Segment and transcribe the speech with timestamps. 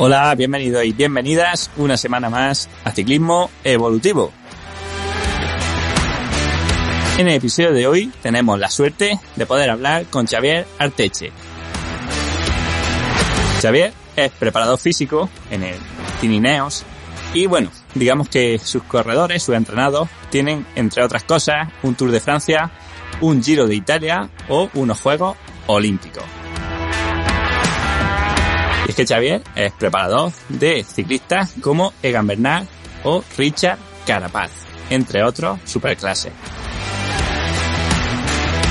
[0.00, 4.30] Hola, bienvenidos y bienvenidas una semana más a Ciclismo Evolutivo.
[7.18, 11.32] En el episodio de hoy tenemos la suerte de poder hablar con Xavier Arteche.
[13.60, 15.76] Xavier es preparador físico en el
[16.20, 16.84] Tinineos
[17.34, 22.20] y bueno, digamos que sus corredores, sus entrenados, tienen entre otras cosas un Tour de
[22.20, 22.70] Francia,
[23.20, 25.36] un Giro de Italia o unos Juegos
[25.66, 26.37] Olímpicos.
[28.98, 32.66] Que Xavier es preparador de ciclistas como Egan Bernal
[33.04, 34.50] o Richard Carapaz,
[34.90, 36.32] entre otros superclases.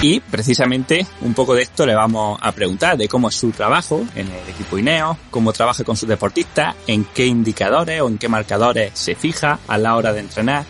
[0.01, 4.05] Y precisamente un poco de esto le vamos a preguntar de cómo es su trabajo
[4.15, 8.27] en el equipo INEO, cómo trabaja con sus deportistas, en qué indicadores o en qué
[8.27, 10.65] marcadores se fija a la hora de entrenar,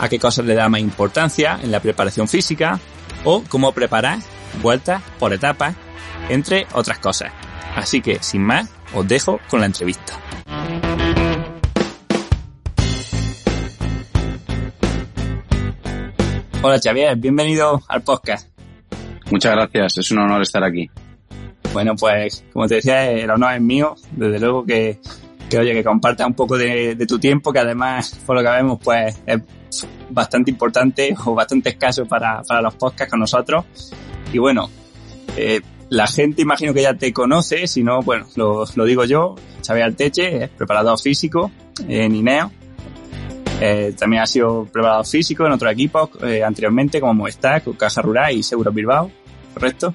[0.00, 2.80] a qué cosas le da más importancia en la preparación física
[3.22, 4.18] o cómo preparar
[4.60, 5.76] vueltas por etapas,
[6.28, 7.30] entre otras cosas.
[7.76, 10.14] Así que, sin más, os dejo con la entrevista.
[16.60, 18.48] Hola Xavier, bienvenido al podcast.
[19.30, 20.90] Muchas gracias, es un honor estar aquí.
[21.72, 24.98] Bueno, pues como te decía, el honor es mío, desde luego que,
[25.48, 28.48] que oye, que compartas un poco de, de, tu tiempo, que además, por lo que
[28.48, 29.40] vemos, pues es
[30.10, 33.64] bastante importante o bastante escaso para, para los podcasts con nosotros.
[34.32, 34.68] Y bueno,
[35.36, 35.60] eh,
[35.90, 39.34] la gente imagino que ya te conoce, si no, bueno, lo, lo digo yo,
[39.66, 41.50] Xavier Alteche, es preparador físico
[41.86, 42.50] en INEO.
[43.60, 48.34] Eh, también ha sido preparador físico en otros equipos eh, anteriormente, como Movistar, Caja Rural
[48.34, 49.10] y Seguro Bilbao,
[49.54, 49.92] ¿correcto?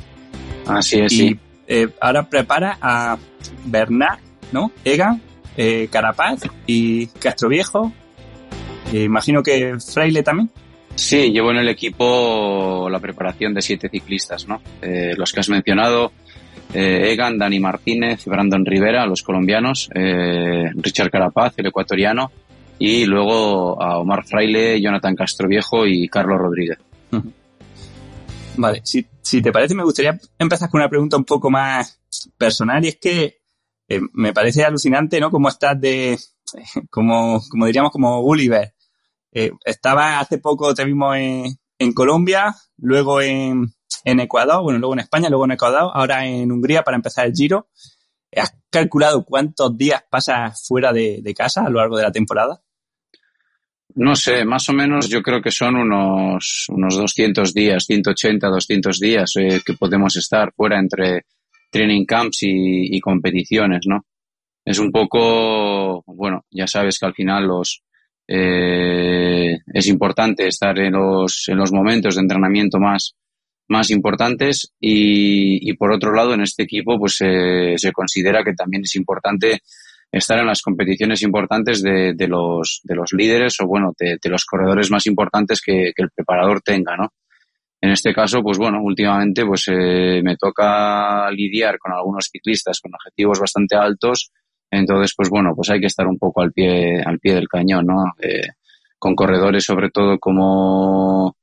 [0.68, 1.40] Así es, y, sí.
[1.68, 3.18] Eh, ahora prepara a
[3.66, 4.20] Bernard,
[4.52, 4.72] ¿no?
[4.84, 5.22] Egan,
[5.56, 7.92] eh, Carapaz y Castro Viejo.
[8.92, 10.50] imagino que Fraile también.
[10.96, 14.62] Sí, llevo en el equipo la preparación de siete ciclistas, ¿no?
[14.82, 16.12] Eh, los que has mencionado,
[16.74, 22.32] eh, Egan, Dani Martínez, Brandon Rivera, los colombianos, eh, Richard Carapaz, el ecuatoriano,
[22.78, 26.78] y luego a Omar Fraile, Jonathan Castroviejo y Carlos Rodríguez.
[28.56, 32.00] Vale, si, si te parece, me gustaría empezar con una pregunta un poco más
[32.38, 33.38] personal y es que
[34.14, 35.32] me parece alucinante, ¿no?
[35.32, 36.18] Cómo estás de,
[36.90, 38.74] como, como diríamos, como Gulliver.
[39.34, 43.74] Eh, estaba hace poco, te vimos en, Colombia, luego en,
[44.06, 47.68] Ecuador, bueno, luego en España, luego en Ecuador, ahora en Hungría para empezar el Giro.
[48.36, 52.62] ¿Has calculado cuántos días pasas fuera de, casa a lo largo de la temporada?
[53.96, 59.00] No sé, más o menos yo creo que son unos, unos 200 días, 180, 200
[59.00, 61.26] días eh, que podemos estar fuera entre
[61.70, 64.06] training camps y competiciones, ¿no?
[64.66, 67.84] Es un poco, bueno, ya sabes que al final los,
[68.28, 73.16] eh, es importante estar en los, en los momentos de entrenamiento más,
[73.68, 78.84] más importantes y, por otro lado en este equipo pues eh, se considera que también
[78.84, 79.60] es importante
[80.12, 84.30] estar en las competiciones importantes de, de los, de los líderes o bueno, de, de
[84.30, 87.10] los corredores más importantes que, que, el preparador tenga, ¿no?
[87.82, 92.94] En este caso, pues bueno, últimamente pues eh, me toca lidiar con algunos ciclistas con
[92.94, 94.32] objetivos bastante altos
[94.74, 97.86] entonces, pues bueno, pues hay que estar un poco al pie, al pie del cañón,
[97.86, 98.06] ¿no?
[98.22, 98.48] Eh,
[98.98, 101.36] con corredores sobre todo como,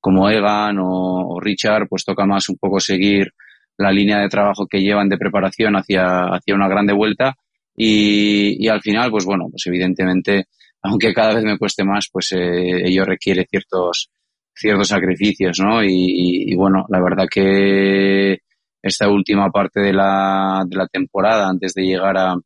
[0.00, 3.32] como Egan o, Richard, pues toca más un poco seguir
[3.78, 7.36] la línea de trabajo que llevan de preparación hacia, hacia una grande vuelta
[7.76, 10.46] y, y al final, pues bueno, pues evidentemente,
[10.82, 14.10] aunque cada vez me cueste más, pues eh, ello requiere ciertos,
[14.54, 15.82] ciertos sacrificios, ¿no?
[15.82, 18.38] Y, y, y, bueno, la verdad que
[18.82, 22.36] esta última parte de la, de la temporada, antes de llegar a,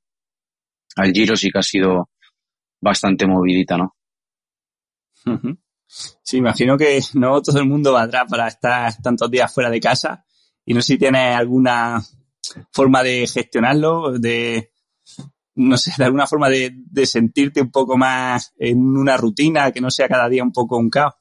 [0.99, 2.11] al Giro sí que ha sido
[2.81, 3.97] bastante movidita, ¿no?
[5.87, 10.25] Sí, imagino que no todo el mundo valdrá para estar tantos días fuera de casa
[10.65, 12.03] y no sé si tienes alguna
[12.73, 14.71] forma de gestionarlo, de,
[15.55, 19.81] no sé, de alguna forma de, de sentirte un poco más en una rutina, que
[19.81, 21.15] no sea cada día un poco un caos.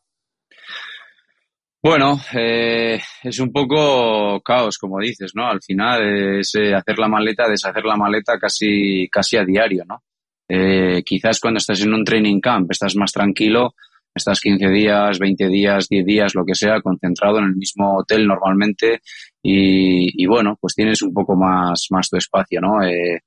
[1.81, 5.47] Bueno, eh, es un poco caos, como dices, ¿no?
[5.47, 10.03] Al final es eh, hacer la maleta, deshacer la maleta casi, casi a diario, ¿no?
[10.49, 13.75] Eh, quizás cuando estás en un training camp estás más tranquilo,
[14.13, 18.25] estás 15 días, 20 días, 10 días, lo que sea, concentrado en el mismo hotel
[18.25, 19.01] normalmente
[19.43, 22.81] y, y bueno, pues tienes un poco más, más tu espacio, ¿no?
[22.83, 23.21] Eh,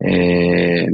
[0.00, 0.86] eh,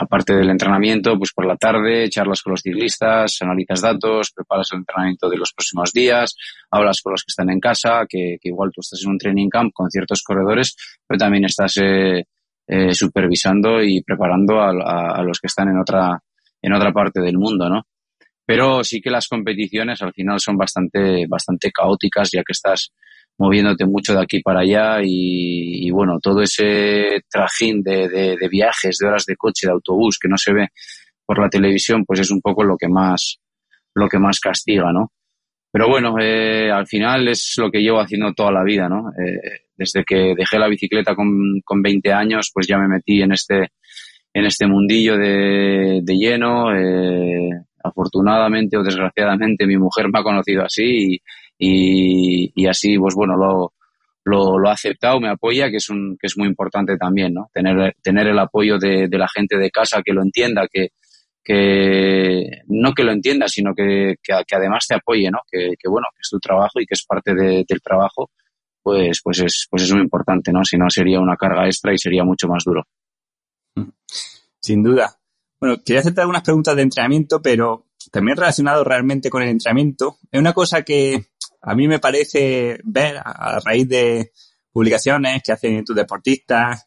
[0.00, 4.78] aparte del entrenamiento, pues por la tarde, charlas con los ciclistas, analizas datos, preparas el
[4.78, 6.34] entrenamiento de los próximos días,
[6.70, 9.72] hablas con los que están en casa, que, igual tú estás en un training camp
[9.74, 10.74] con ciertos corredores,
[11.06, 12.24] pero también estás eh,
[12.66, 16.18] eh, supervisando y preparando a, los que están en otra,
[16.62, 17.82] en otra parte del mundo, ¿no?
[18.46, 22.90] Pero sí que las competiciones al final son bastante, bastante caóticas, ya que estás
[23.38, 29.06] moviéndote mucho de aquí para allá y, bueno, todo ese trajín de, de, viajes, de
[29.06, 30.68] horas de coche, de autobús que no se ve
[31.24, 33.38] por la televisión, pues es un poco lo que más,
[33.94, 35.12] lo que más castiga, ¿no?
[35.72, 39.10] Pero bueno, eh, al final es lo que llevo haciendo toda la vida, ¿no?
[39.10, 43.32] Eh, desde que dejé la bicicleta con, con 20 años, pues ya me metí en
[43.32, 43.68] este,
[44.34, 46.74] en este mundillo de, de lleno.
[46.74, 47.50] Eh,
[47.82, 51.20] afortunadamente o desgraciadamente mi mujer me ha conocido así y,
[51.62, 53.74] y, así, pues bueno, lo,
[54.24, 57.50] lo, ha aceptado, me apoya, que es, un, que es muy importante también, ¿no?
[57.52, 60.88] Tener, tener el apoyo de, de la gente de casa que lo entienda, que,
[61.44, 65.40] que no que lo entienda, sino que, que, además te apoye, ¿no?
[65.50, 68.30] Que, que, bueno, que es tu trabajo y que es parte del trabajo,
[68.82, 70.64] pues, pues es, pues es muy importante, ¿no?
[70.64, 72.86] Si no sería una carga extra y sería mucho más duro.
[74.60, 75.14] Sin duda.
[75.60, 80.16] Bueno, quería hacerte algunas preguntas de entrenamiento, pero también relacionado realmente con el entrenamiento.
[80.32, 81.26] Es una cosa que
[81.60, 84.32] a mí me parece ver a raíz de
[84.72, 86.86] publicaciones que hacen tus deportistas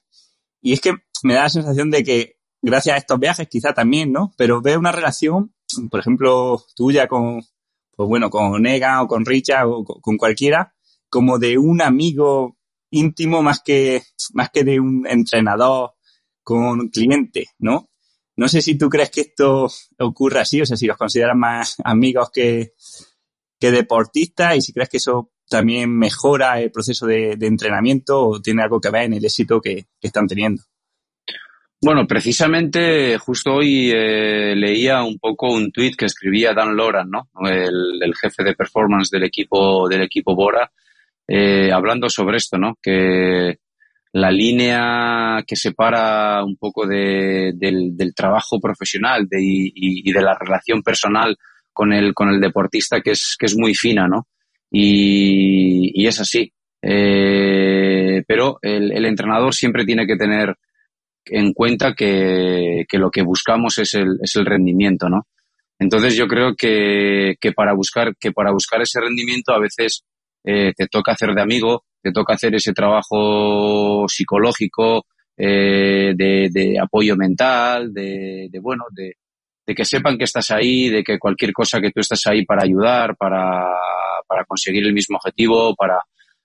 [0.61, 0.93] y es que
[1.23, 4.33] me da la sensación de que gracias a estos viajes quizá también, ¿no?
[4.37, 5.53] Pero veo una relación,
[5.91, 7.41] por ejemplo, tuya con,
[7.95, 10.73] pues bueno, con Nega o con Richard o con cualquiera,
[11.09, 12.57] como de un amigo
[12.89, 14.03] íntimo más que,
[14.33, 15.93] más que de un entrenador
[16.41, 17.89] con cliente, ¿no?
[18.35, 19.69] No sé si tú crees que esto
[19.99, 22.73] ocurre así, o sea, si los consideras más amigos que,
[23.63, 28.61] que deportista y si crees que eso también mejora el proceso de, entrenamiento o tiene
[28.61, 30.63] algo que ver en el éxito que, están teniendo.
[31.81, 37.29] Bueno, precisamente justo hoy eh, leía un poco un tweet que escribía Dan Loran, ¿no?
[37.45, 40.69] el, jefe de performance del equipo del equipo Bora,
[41.25, 42.77] eh, hablando sobre esto, ¿no?
[42.81, 43.59] Que
[44.11, 51.37] la línea que separa un poco del, trabajo profesional y, de la relación personal
[51.73, 54.27] con el, con el deportista que es, que es muy fina, ¿no?
[54.71, 56.51] Y, es así.
[56.81, 60.55] Eh, pero el, entrenador siempre tiene que tener
[61.25, 65.27] en cuenta que, lo que buscamos es el, es el rendimiento, ¿no?
[65.79, 70.03] Entonces yo creo que, para buscar, que para buscar ese rendimiento a veces
[70.43, 75.05] eh, te toca hacer de amigo, te toca hacer ese trabajo psicológico,
[75.35, 79.15] eh, de, de, apoyo mental, de, de bueno, de,
[79.65, 82.63] de que sepan que estás ahí, de que cualquier cosa que tú estás ahí para
[82.63, 83.67] ayudar, para,
[84.27, 85.99] para conseguir el mismo objetivo, para,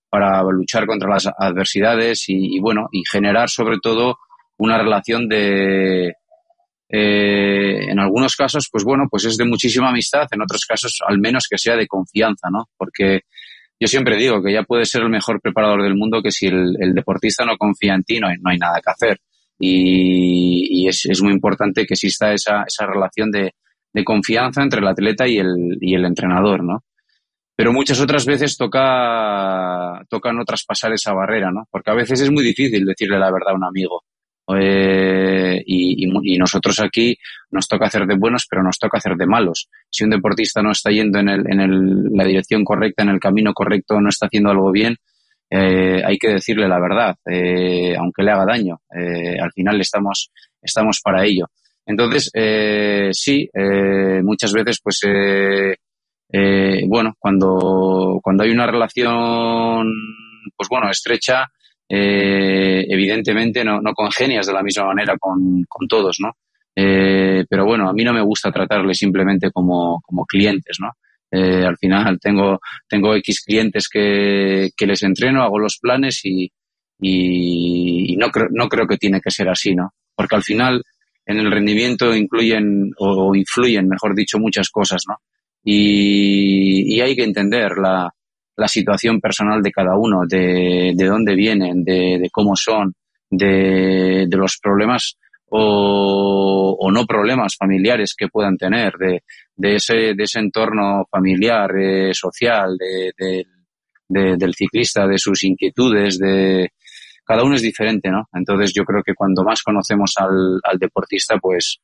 [0.08, 4.18] para luchar contra las adversidades y, bueno, y generar sobre todo
[4.56, 6.14] una relación de,
[6.88, 11.18] eh, en algunos casos, pues bueno, pues es de muchísima amistad, en otros casos al
[11.18, 12.68] menos que sea de confianza, ¿no?
[12.76, 13.22] Porque
[13.80, 16.76] yo siempre digo que ya puedes ser el mejor preparador del mundo que si el,
[16.80, 19.20] el deportista no confía en ti no hay, no hay nada que hacer
[19.58, 23.52] y, es, muy importante que exista esa, relación de,
[24.04, 26.84] confianza entre el atleta y el, y el entrenador, ¿no?
[27.56, 31.66] Pero muchas otras veces toca, toca no traspasar esa barrera, ¿no?
[31.68, 34.04] Porque a veces es muy difícil decirle la verdad a un amigo.
[34.56, 37.16] Eh, y, y, y, nosotros aquí
[37.50, 39.68] nos toca hacer de buenos, pero nos toca hacer de malos.
[39.90, 43.52] Si un deportista no está yendo en, el, en la dirección correcta, en el camino
[43.52, 44.96] correcto, no está haciendo algo bien,
[45.50, 48.80] eh, hay que decirle la verdad, eh, aunque le haga daño.
[48.94, 51.46] Eh, al final estamos, estamos para ello.
[51.86, 55.00] Entonces, eh, sí, eh, muchas veces, pues,
[56.86, 59.88] bueno, cuando, cuando hay una relación,
[60.54, 61.46] pues bueno, estrecha,
[61.88, 66.32] evidentemente no, no congenias de la misma manera con, con todos, ¿no?
[66.74, 70.92] pero bueno, a mí no me gusta tratarle simplemente como, como clientes, ¿no?
[71.30, 76.50] Eh, al final tengo, tengo X clientes que, que les entreno, hago los planes y,
[77.00, 79.92] y, no, creo, no creo que tiene que ser así, ¿no?
[80.14, 80.82] Porque al final
[81.26, 85.16] en el rendimiento incluyen o influyen, mejor dicho, muchas cosas, ¿no?
[85.62, 88.10] Y, y hay que entender la,
[88.56, 92.94] la situación personal de cada uno, de, de dónde vienen, de, de cómo son,
[93.30, 95.18] de, de los problemas
[95.50, 99.22] o, no problemas familiares que puedan tener, de,
[99.58, 103.44] de, ese, de ese entorno familiar, eh, social, de,
[104.08, 106.70] del ciclista, de sus inquietudes, de
[107.24, 108.26] cada uno es diferente, ¿no?
[108.32, 111.80] Entonces yo creo que cuando más conocemos al, al deportista, pues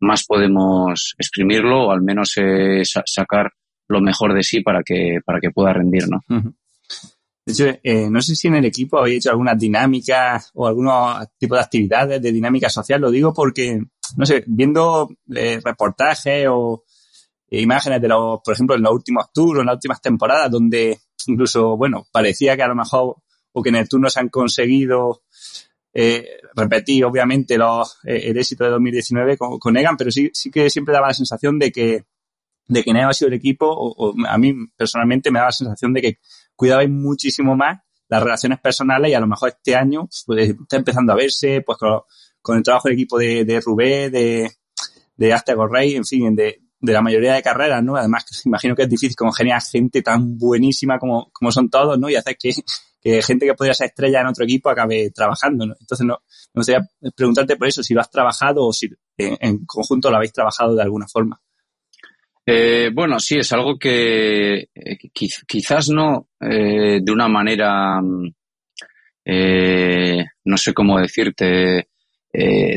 [0.00, 3.52] más podemos exprimirlo o al menos eh, sacar
[3.88, 6.20] lo mejor de sí para que, para que pueda rendir, ¿no?
[7.46, 11.26] De hecho, eh, no sé si en el equipo habéis hecho algunas dinámicas o algunos
[11.38, 13.00] tipos de actividades de dinámica social.
[13.00, 13.80] Lo digo porque,
[14.16, 16.84] no sé, viendo eh, reportajes o
[17.50, 21.76] imágenes de los, por ejemplo, en los últimos tours, en las últimas temporadas, donde incluso,
[21.76, 23.16] bueno, parecía que a lo mejor
[23.52, 25.22] o que en el tour no se han conseguido
[25.92, 30.70] eh, repetir, obviamente, los, el éxito de 2019 con, con, Egan, pero sí, sí que
[30.70, 32.04] siempre daba la sensación de que,
[32.66, 35.92] de que no ha sido el equipo, o, a mí personalmente me daba la sensación
[35.94, 36.18] de que
[36.54, 41.12] cuidabais muchísimo más las relaciones personales y a lo mejor este año pues, está empezando
[41.12, 44.50] a verse pues con, el trabajo del equipo de, de Rubé, de,
[45.16, 47.96] de Aztec Rey, en fin, de, de la mayoría de carreras, ¿no?
[47.96, 52.08] Además, imagino que es difícil congeniar gente tan buenísima como, como son todos, ¿no?
[52.08, 52.50] Y hacer que,
[53.00, 55.74] que gente que podría ser estrella en otro equipo acabe trabajando, ¿no?
[55.80, 56.18] Entonces, no,
[56.54, 60.32] me gustaría preguntarte por eso, si lo has trabajado o si en conjunto lo habéis
[60.32, 61.40] trabajado de alguna forma.
[62.50, 64.98] Eh, bueno, sí, es algo que eh,
[65.46, 68.32] quizás no eh, de una manera, mm,
[70.44, 71.87] no sé cómo decirte,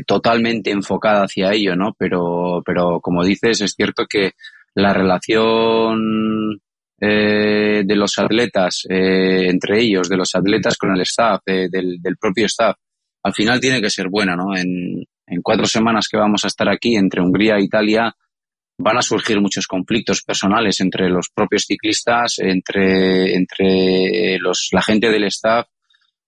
[0.07, 1.93] totalmente enfocada hacia ello, ¿no?
[1.97, 4.31] Pero, pero como dices, es cierto que
[4.75, 6.59] la relación
[6.99, 12.75] de los atletas entre ellos, de los atletas con el staff, del, del, propio staff,
[13.23, 14.55] al final tiene que ser buena, ¿no?
[14.55, 18.13] En, en cuatro semanas que vamos a estar aquí entre Hungría e Italia,
[18.77, 25.09] van a surgir muchos conflictos personales entre los propios ciclistas, entre, entre los, la gente
[25.09, 25.67] del staff.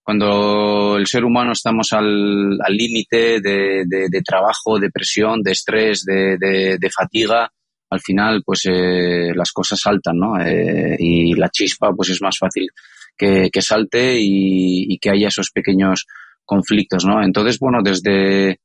[0.03, 7.50] Cuando el ser humano estamos al límite de, trabajo, de presión, de estrés, de, fatiga,
[7.89, 10.39] al final pues eh, las cosas saltan, ¿no?
[10.41, 12.67] Eh, y la chispa pues es más fácil
[13.15, 16.05] que, salte y, y, que haya esos pequeños
[16.43, 17.24] conflictos, ¿no?
[17.24, 18.60] Entonces, bueno, desde,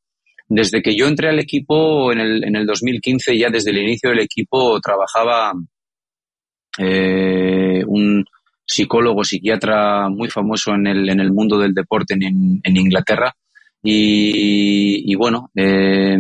[0.49, 4.11] desde que yo entré al equipo en el, en el 2015, ya desde el inicio
[4.11, 5.53] del equipo trabajaba
[6.79, 8.25] eh, un
[8.69, 13.35] psicólogo, psiquiatra muy famoso en el, en el mundo del deporte en, en Inglaterra.
[13.83, 16.19] Y, y bueno, eh,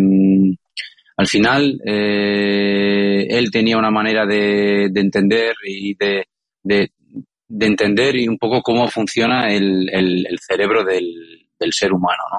[1.16, 6.26] al final eh, él tenía una manera de, de entender y de,
[6.62, 6.92] de,
[7.48, 12.38] de, entender y un poco cómo funciona el, el, cerebro del, del ser humano, ¿no?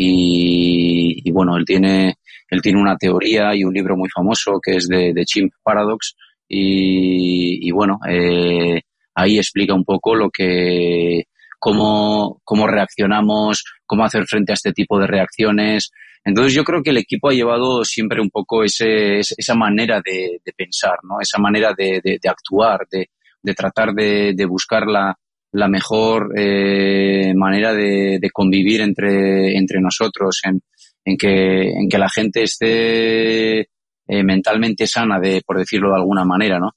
[0.00, 4.86] Y, bueno, él tiene, él tiene una teoría y un libro muy famoso que es
[4.86, 6.14] de, Chimp Paradox.
[6.48, 8.82] Y, bueno, eh,
[9.18, 11.24] ahí explica un poco lo que,
[11.58, 15.90] cómo, cómo reaccionamos, cómo hacer frente a este tipo de reacciones.
[16.24, 20.40] Entonces yo creo que el equipo ha llevado siempre un poco ese, esa manera de,
[20.56, 21.20] pensar, ¿no?
[21.20, 23.08] Esa manera de, de actuar, de,
[23.42, 25.16] de tratar de, buscar la,
[25.52, 30.60] la mejor eh, manera de, de, convivir entre, entre nosotros, en,
[31.04, 36.24] en, que, en que la gente esté eh, mentalmente sana, de, por decirlo de alguna
[36.24, 36.72] manera, ¿no?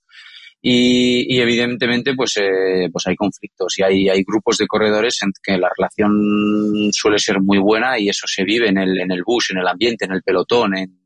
[0.62, 5.32] Y, y evidentemente, pues, eh, pues hay conflictos y hay, hay grupos de corredores en
[5.42, 9.24] que la relación suele ser muy buena y eso se vive en el, en el
[9.24, 10.98] bus, en el ambiente, en el pelotón, en,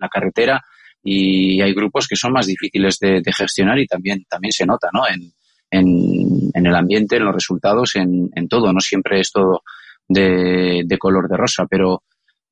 [0.00, 0.62] la carretera
[1.02, 4.90] y hay grupos que son más difíciles de, de gestionar y también, también se nota,
[4.92, 5.08] ¿no?
[5.08, 5.32] En,
[5.70, 8.72] en, en el ambiente, en los resultados, en, en todo.
[8.72, 9.62] No siempre es todo
[10.06, 12.02] de, de color de rosa, pero,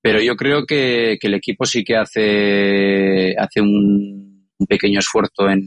[0.00, 4.25] pero yo creo que, que el equipo sí que hace, hace un,
[4.58, 5.62] un pequeño esfuerzo en,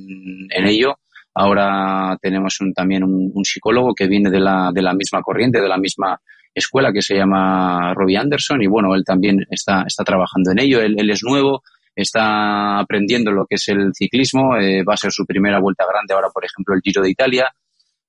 [0.50, 0.96] en ello.
[1.34, 5.62] Ahora tenemos un, también un, un, psicólogo que viene de la, de la misma corriente,
[5.62, 6.19] de la misma
[6.53, 10.81] escuela que se llama Robbie Anderson y bueno, él también está, está trabajando en ello.
[10.81, 11.63] Él, él es nuevo,
[11.96, 16.13] está aprendiendo lo que es el ciclismo, eh, va a ser su primera vuelta grande
[16.13, 17.50] ahora, por ejemplo, el Giro de Italia,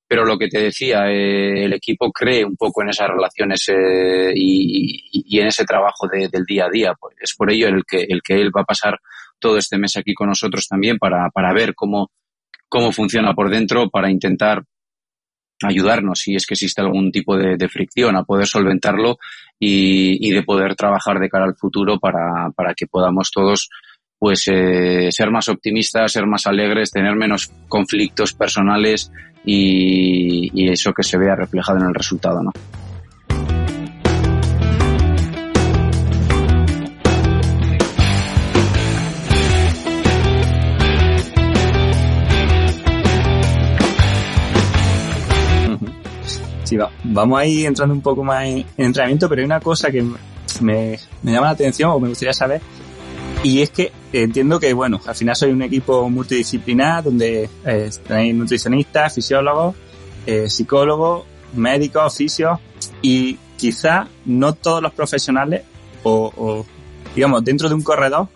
[0.06, 4.32] pero lo que te decía, eh, el equipo cree un poco en esas relaciones eh,
[4.34, 6.94] y, y, en ese trabajo de, del día a día.
[6.98, 8.98] Pues es por ello el que, el que él va a pasar
[9.40, 12.10] todo este mes aquí con nosotros también para, para ver cómo,
[12.68, 14.62] cómo funciona por dentro, para intentar
[15.62, 19.18] ayudarnos si es que existe algún tipo de, fricción, a poder solventarlo
[19.58, 23.68] y, y, de poder trabajar de cara al futuro para, para que podamos todos
[24.18, 29.10] pues eh, ser más optimistas, ser más alegres, tener menos conflictos personales
[29.44, 32.52] y, y eso que se vea reflejado en el resultado, ¿no?
[46.70, 49.90] Sí, va, vamos a ir entrando un poco más en, entrenamiento, pero hay una cosa
[49.90, 50.04] que
[50.60, 52.60] me, llama la atención o me gustaría saber.
[53.42, 58.36] Y es que entiendo que, bueno, al final soy un equipo multidisciplinar donde eh, tenéis
[58.36, 59.74] nutricionistas, fisiólogos,
[60.26, 61.24] eh, psicólogos,
[61.54, 62.60] médicos, fisios
[63.02, 65.62] y quizá no todos los profesionales
[66.04, 66.66] o, o,
[67.16, 68.28] digamos, dentro de un corredor,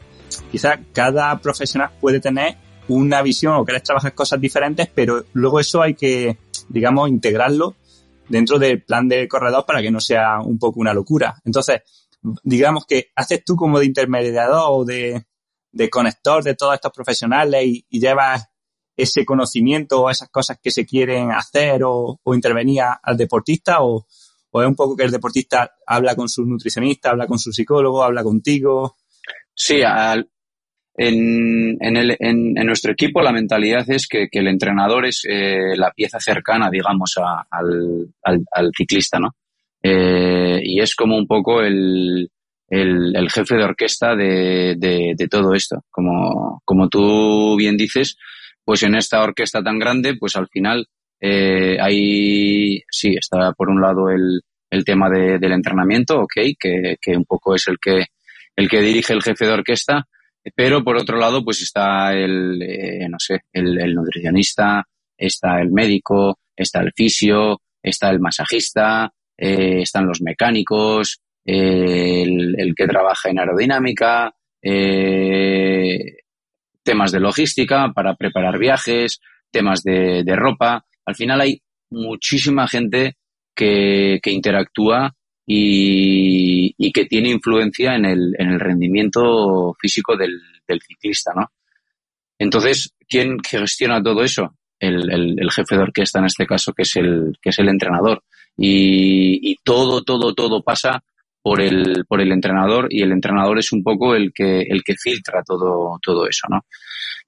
[0.50, 2.56] quizá cada profesional puede tener
[2.88, 6.36] una visión o querer trabajar cosas diferentes, pero luego eso hay que,
[6.68, 7.76] digamos, integrarlo
[8.28, 11.34] dentro del plan de corredor para que no sea un poco una locura.
[11.44, 11.82] Entonces,
[12.42, 15.26] digamos que haces tú como de intermediador o de,
[15.72, 18.46] de conector de todos estos profesionales y, y, llevas
[18.96, 24.06] ese conocimiento o esas cosas que se quieren hacer o, o intervenir al deportista o,
[24.50, 28.02] o, es un poco que el deportista habla con su nutricionista, habla con su psicólogo,
[28.02, 28.96] habla contigo.
[29.52, 30.30] Sí, al,
[30.96, 35.76] en, en, el, en, en, nuestro equipo la mentalidad es que, el entrenador es eh,
[35.76, 39.30] la pieza cercana, digamos, a, al, ciclista, ¿no?
[39.82, 42.30] Eh, y es como un poco el,
[42.68, 45.84] el, jefe de orquesta de, todo esto.
[45.90, 48.16] Como, como tú bien dices,
[48.64, 50.86] pues en esta orquesta tan grande, pues al final
[51.20, 56.96] eh, hay, sí, está por un lado el, el tema de, del entrenamiento, ok, que,
[57.00, 58.06] que un poco es el que,
[58.56, 60.06] el que dirige el jefe de orquesta,
[60.54, 64.86] pero por otro lado, pues está el, eh, no sé, el, el, nutricionista,
[65.16, 72.54] está el médico, está el fisio, está el masajista, eh, están los mecánicos, eh, el,
[72.58, 74.34] el, que trabaja en aerodinámica,
[76.82, 79.20] temas de logística para preparar viajes,
[79.50, 80.84] temas de, de ropa.
[81.06, 83.16] Al final hay muchísima gente
[83.54, 85.14] que, que interactúa
[85.46, 90.40] y, que tiene influencia en el, en el rendimiento físico del,
[90.86, 91.50] ciclista, ¿no?
[92.38, 94.56] Entonces, ¿quién gestiona todo eso?
[94.78, 98.22] El, el, jefe de orquesta en este caso, que es el, que es el entrenador.
[98.56, 101.02] Y, todo, todo, todo pasa
[101.42, 104.94] por el, por el entrenador y el entrenador es un poco el que, el que
[104.94, 106.64] filtra todo, todo eso, ¿no?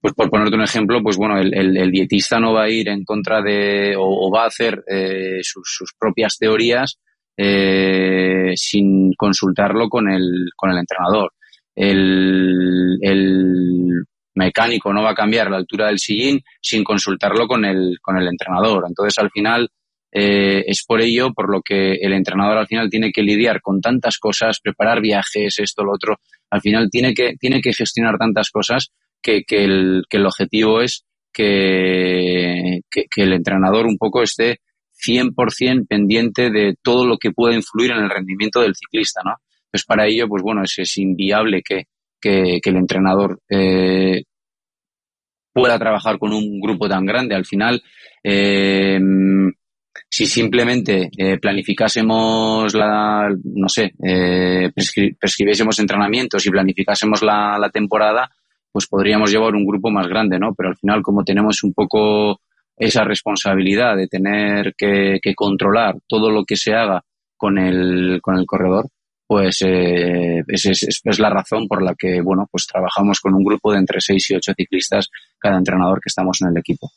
[0.01, 3.05] Pues por ponerte un ejemplo, pues bueno, el, el, dietista no va a ir en
[3.05, 6.99] contra de, o, o va a hacer eh, sus, sus propias teorías
[7.37, 11.33] eh, sin consultarlo con el, con el entrenador.
[11.75, 17.99] El, el mecánico no va a cambiar la altura del sillín sin consultarlo con el,
[18.01, 18.85] con el entrenador.
[18.87, 19.69] Entonces, al final,
[20.13, 23.81] eh, es por ello por lo que el entrenador al final tiene que lidiar con
[23.81, 26.21] tantas cosas, preparar viajes, esto, lo otro.
[26.51, 30.81] Al final tiene que, tiene que gestionar tantas cosas que, que, el, que el objetivo
[30.81, 34.61] es que, que, que el entrenador un poco esté
[35.05, 39.35] 100% pendiente de todo lo que pueda influir en el rendimiento del ciclista, ¿no?
[39.71, 41.85] Pues para ello, pues bueno, es, inviable que,
[42.21, 44.23] que, el entrenador eh,
[45.53, 47.35] pueda trabajar con un grupo tan grande.
[47.35, 47.83] Al final,
[48.23, 48.99] eh,
[50.09, 57.71] si simplemente eh, planificásemos la, no sé, eh, prescri prescribiésemos entrenamientos y planificásemos la, la
[57.71, 58.31] temporada,
[58.71, 60.55] pues podríamos llevar un grupo más grande, ¿no?
[60.55, 62.41] Pero al final, como tenemos un poco
[62.77, 67.05] esa responsabilidad de tener que, controlar todo lo que se haga
[67.37, 68.89] con el, con el corredor,
[69.27, 73.79] pues eh, es, la razón por la que, bueno, pues trabajamos con un grupo de
[73.79, 75.09] entre seis y ocho ciclistas
[75.39, 76.91] cada entrenador que estamos en el equipo.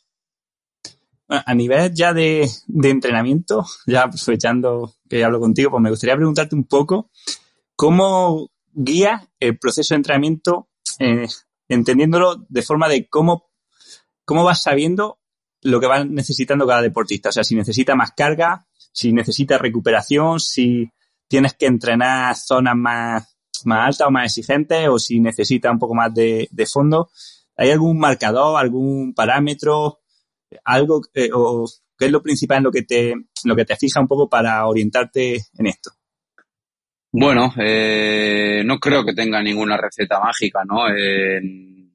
[1.28, 6.56] A nivel ya de, de entrenamiento, ya aprovechando que hablo contigo, pues me gustaría preguntarte
[6.56, 7.10] un poco
[7.76, 11.28] cómo guía el proceso de entrenamiento, eh,
[11.68, 13.48] entendiéndolo de forma de cómo,
[14.24, 15.19] cómo vas sabiendo
[15.62, 17.28] lo que va necesitando cada deportista.
[17.28, 20.90] O sea, si necesita más carga, si necesita recuperación, si
[21.28, 25.94] tienes que entrenar zonas más, más altas o más exigentes, o si necesita un poco
[25.94, 27.10] más de, de fondo.
[27.56, 30.00] ¿Hay algún marcador, algún parámetro,
[30.64, 34.00] algo, eh, o qué es lo principal en lo que te, lo que te fija
[34.00, 35.90] un poco para orientarte en esto?
[37.12, 40.88] Bueno, eh, no creo que tenga ninguna receta mágica, ¿no?
[40.88, 41.40] Eh,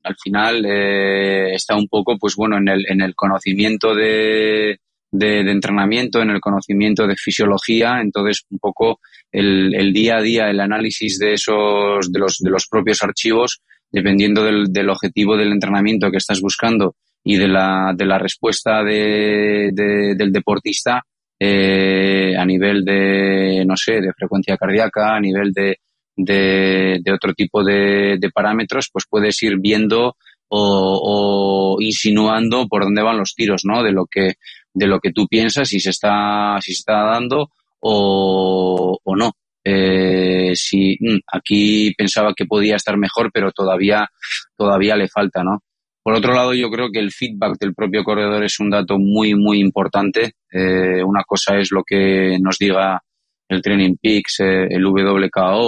[0.06, 4.78] al final eh, está un poco, pues bueno, en el, en el conocimiento de,
[5.12, 9.00] de, de, entrenamiento, en el conocimiento de fisiología, entonces un poco
[9.32, 13.62] el, el, día a día, el análisis de esos, de los, de los propios archivos,
[13.92, 18.84] dependiendo del, del objetivo del entrenamiento que estás buscando y de la, de la respuesta
[18.84, 21.02] de, de, del deportista,
[21.40, 25.78] eh, a nivel de, no sé, de frecuencia cardíaca, a nivel de,
[26.16, 30.16] de, de otro tipo de, de, parámetros, pues puedes ir viendo
[30.48, 33.84] o, o, insinuando por dónde van los tiros, ¿no?
[33.84, 34.34] De lo que,
[34.74, 37.50] de lo que tú piensas, si se está, si se está dando
[37.80, 39.32] o, o no.
[39.68, 44.08] Eh, si mm, aquí pensaba que podía estar mejor, pero todavía,
[44.56, 45.64] todavía le falta, ¿no?
[46.04, 49.34] Por otro lado, yo creo que el feedback del propio corredor es un dato muy,
[49.34, 50.34] muy importante.
[50.52, 53.02] Eh, una cosa es lo que nos diga
[53.48, 55.60] el Training Peaks, eh, el WKO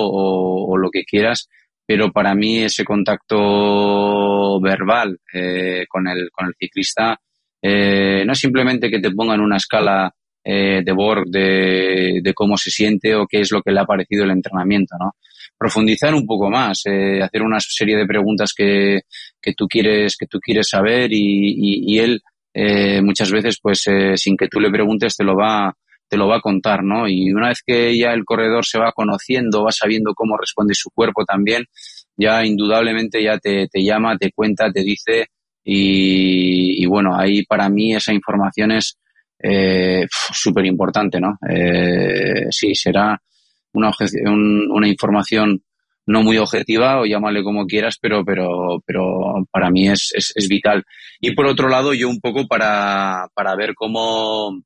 [0.69, 1.47] o, lo que quieras,
[1.85, 7.19] pero para mí ese contacto verbal eh, con, el, con el ciclista
[7.61, 10.13] eh, no es simplemente que te pongan una escala
[10.43, 13.85] eh, de Borg de, de, cómo se siente o qué es lo que le ha
[13.85, 15.15] parecido el entrenamiento, ¿no?
[15.57, 19.01] Profundizar un poco más, eh, hacer una serie de preguntas que,
[19.41, 22.21] que tú quieres que tú quieres saber y, y, y él
[23.03, 23.83] muchas veces pues
[24.15, 25.71] sin que tú le preguntes te lo va
[26.07, 27.07] te lo va a contar, ¿no?
[27.07, 30.89] Y una vez que ya el corredor se va conociendo, va sabiendo cómo responde su
[30.91, 31.65] cuerpo también,
[32.15, 35.27] ya indudablemente ya te, te llama, te cuenta, te dice
[35.63, 38.97] y, y, bueno, ahí para mí esa información es
[39.39, 41.37] eh, súper importante, ¿no?
[41.49, 43.21] Eh, sí, será
[43.73, 43.91] una,
[44.25, 45.61] un, una información
[46.07, 50.47] no muy objetiva o llámale como quieras, pero, pero, pero para mí es, es, es,
[50.47, 50.85] vital.
[51.19, 54.61] Y por otro lado, yo un poco para, para ver cómo,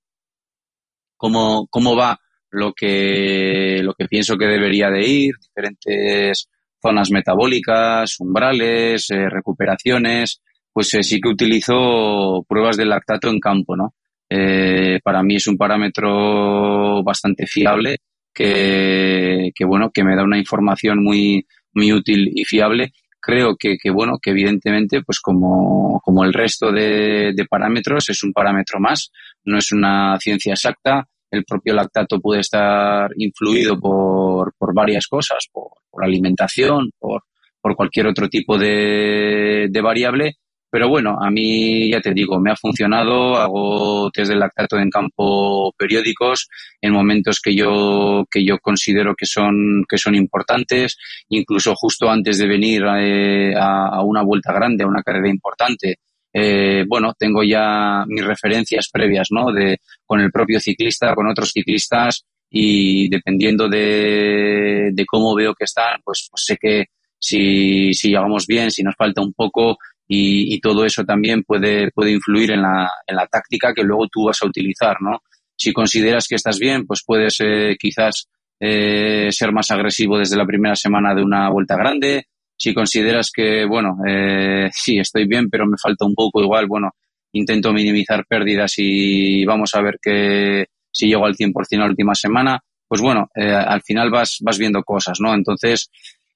[1.22, 6.50] cómo, cómo va lo que, lo que pienso que debería de ir, diferentes
[6.82, 10.42] zonas metabólicas, umbrales, eh, recuperaciones,
[10.74, 13.94] pues eh, sí que utilizo pruebas de lactato en campo, ¿no?
[14.28, 17.98] Eh, para mí es un parámetro bastante fiable
[18.34, 22.94] que, que, bueno, que me da una información muy, muy útil y fiable.
[23.22, 28.24] Creo que, que bueno, que evidentemente, pues como, como el resto de, de parámetros, es
[28.24, 29.12] un parámetro más,
[29.46, 31.08] no es una ciencia exacta.
[31.30, 37.24] El propio lactato puede estar influido por, por varias cosas, por, por alimentación, por,
[37.62, 40.38] por cualquier otro tipo de, de variable,
[40.72, 44.90] pero bueno, a mí ya te digo, me ha funcionado, hago test de lactato en
[44.90, 46.48] campo periódicos
[46.80, 52.38] en momentos que yo, que yo considero que son, que son importantes, incluso justo antes
[52.38, 55.98] de venir eh, a, una vuelta grande, a una carrera importante.
[56.34, 59.52] Eh, bueno, tengo ya mis referencias previas, ¿no?
[59.52, 65.66] De, con el propio ciclista, con otros ciclistas y dependiendo de, de cómo veo que
[65.66, 66.86] están, pues, pues sé que
[67.22, 69.78] si, si llegamos bien, si nos falta un poco,
[70.14, 74.10] y, y, todo eso también puede, puede influir en la, en la táctica que luego
[74.12, 75.20] tú vas a utilizar, ¿no?
[75.56, 78.28] Si consideras que estás bien, pues puedes eh, quizás
[78.60, 82.26] eh, ser más agresivo desde la primera semana de una vuelta grande.
[82.58, 86.90] Si consideras que, bueno, eh, sí, estoy bien, pero me falta un poco igual, bueno,
[87.32, 92.60] intento minimizar pérdidas y vamos a ver que si llego al 100% la última semana,
[92.86, 95.34] pues bueno, eh, al final vas, vas viendo cosas, ¿no?
[95.34, 95.90] Entonces,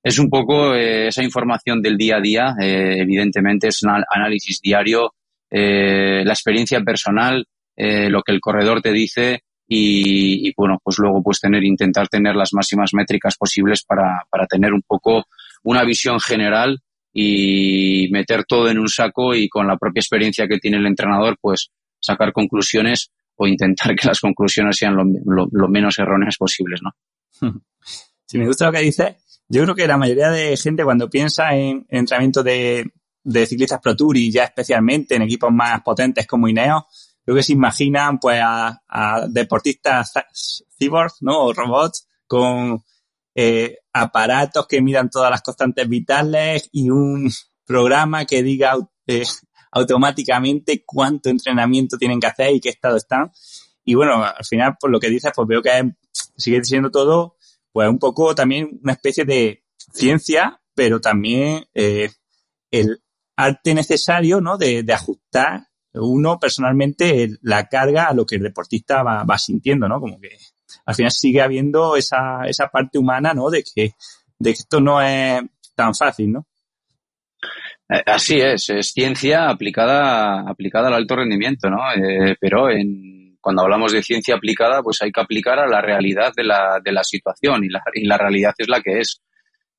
[0.06, 4.62] es un poco eh, esa información del día a día, eh, evidentemente es un análisis
[4.62, 5.16] diario,
[5.50, 7.44] eh, la experiencia personal,
[7.76, 12.36] eh, lo que el corredor te dice y, bueno, pues luego pues tener, intentar tener
[12.36, 15.26] las máximas métricas posibles para, para tener un poco
[15.64, 20.60] una visión general y meter todo en un saco y con la propia experiencia que
[20.60, 25.68] tiene el entrenador, pues sacar conclusiones o intentar que las conclusiones sean lo, lo, lo
[25.68, 26.92] menos erróneas posibles, ¿no?
[28.28, 31.56] Si me gusta lo que dice, yo creo que la mayoría de gente cuando piensa
[31.56, 32.92] en, en entrenamiento de,
[33.24, 36.84] de, ciclistas Pro Tour y ya especialmente en equipos más potentes como Ineos,
[37.24, 40.14] creo que se imaginan pues a, a deportistas
[40.78, 41.46] cyborgs, ¿no?
[41.46, 42.84] O robots con
[43.36, 47.30] eh, aparatos que midan todas las constantes vitales y un
[47.66, 48.76] programa que diga
[49.08, 49.26] eh,
[49.72, 53.32] automáticamente cuánto entrenamiento tienen que hacer y qué estado están.
[53.84, 55.92] Y bueno, al final, por lo que dices, pues veo que
[56.38, 57.35] sigue siendo todo
[57.76, 62.10] pues un poco también una especie de ciencia, pero también eh,
[62.72, 63.02] el
[63.36, 64.58] arte necesario, ¿no?
[64.58, 69.90] De, de, ajustar uno personalmente la carga a lo que el deportista va, va, sintiendo,
[69.90, 70.00] ¿no?
[70.00, 70.30] Como que
[70.86, 73.50] al final sigue habiendo esa, esa parte humana, ¿no?
[73.50, 73.92] De que,
[74.40, 75.42] de esto no es
[75.76, 76.48] tan fácil, ¿no?
[77.90, 81.80] Eh, así es, es ciencia aplicada, aplicada al alto rendimiento, ¿no?
[81.94, 86.34] Eh, pero en, cuando hablamos de ciencia aplicada, pues hay que aplicar a la realidad
[86.36, 89.22] de la, de la situación y la, y la realidad es la que es.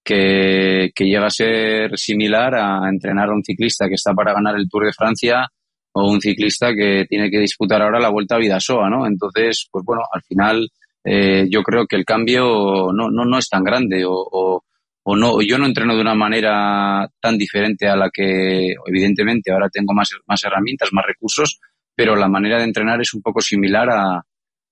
[0.04, 4.54] Que, que, llega a ser similar a entrenar a un ciclista que está para ganar
[4.54, 5.48] el Tour de Francia
[5.94, 9.04] o un ciclista que tiene que disputar ahora la Vuelta a Vidasoa, ¿no?
[9.04, 10.68] Entonces, pues bueno, al final
[11.02, 14.64] eh, yo creo que el cambio no, no, no es tan grande o, o,
[15.02, 19.68] o no, yo no entreno de una manera tan diferente a la que, evidentemente, ahora
[19.70, 21.58] tengo más, más herramientas, más recursos,
[21.96, 24.22] pero la manera de entrenar es un poco similar a,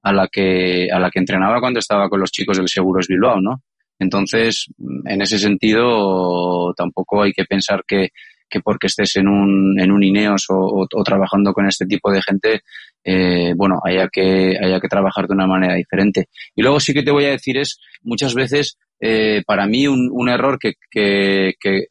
[0.03, 3.41] a, la que, a la que entrenaba cuando estaba con los chicos del Seguros Bilbao,
[3.41, 3.63] ¿no?
[3.99, 4.67] Entonces,
[5.07, 8.11] en ese sentido, tampoco hay que pensar que,
[8.49, 12.61] que porque estés en un, en un Ineos o, trabajando con este tipo de gente,
[13.03, 16.29] eh, bueno, haya que, haya que trabajar de una manera diferente.
[16.55, 20.11] Y luego sí que te voy a decir es, muchas veces, eh, para mí un,
[20.13, 21.87] un error que, que, que,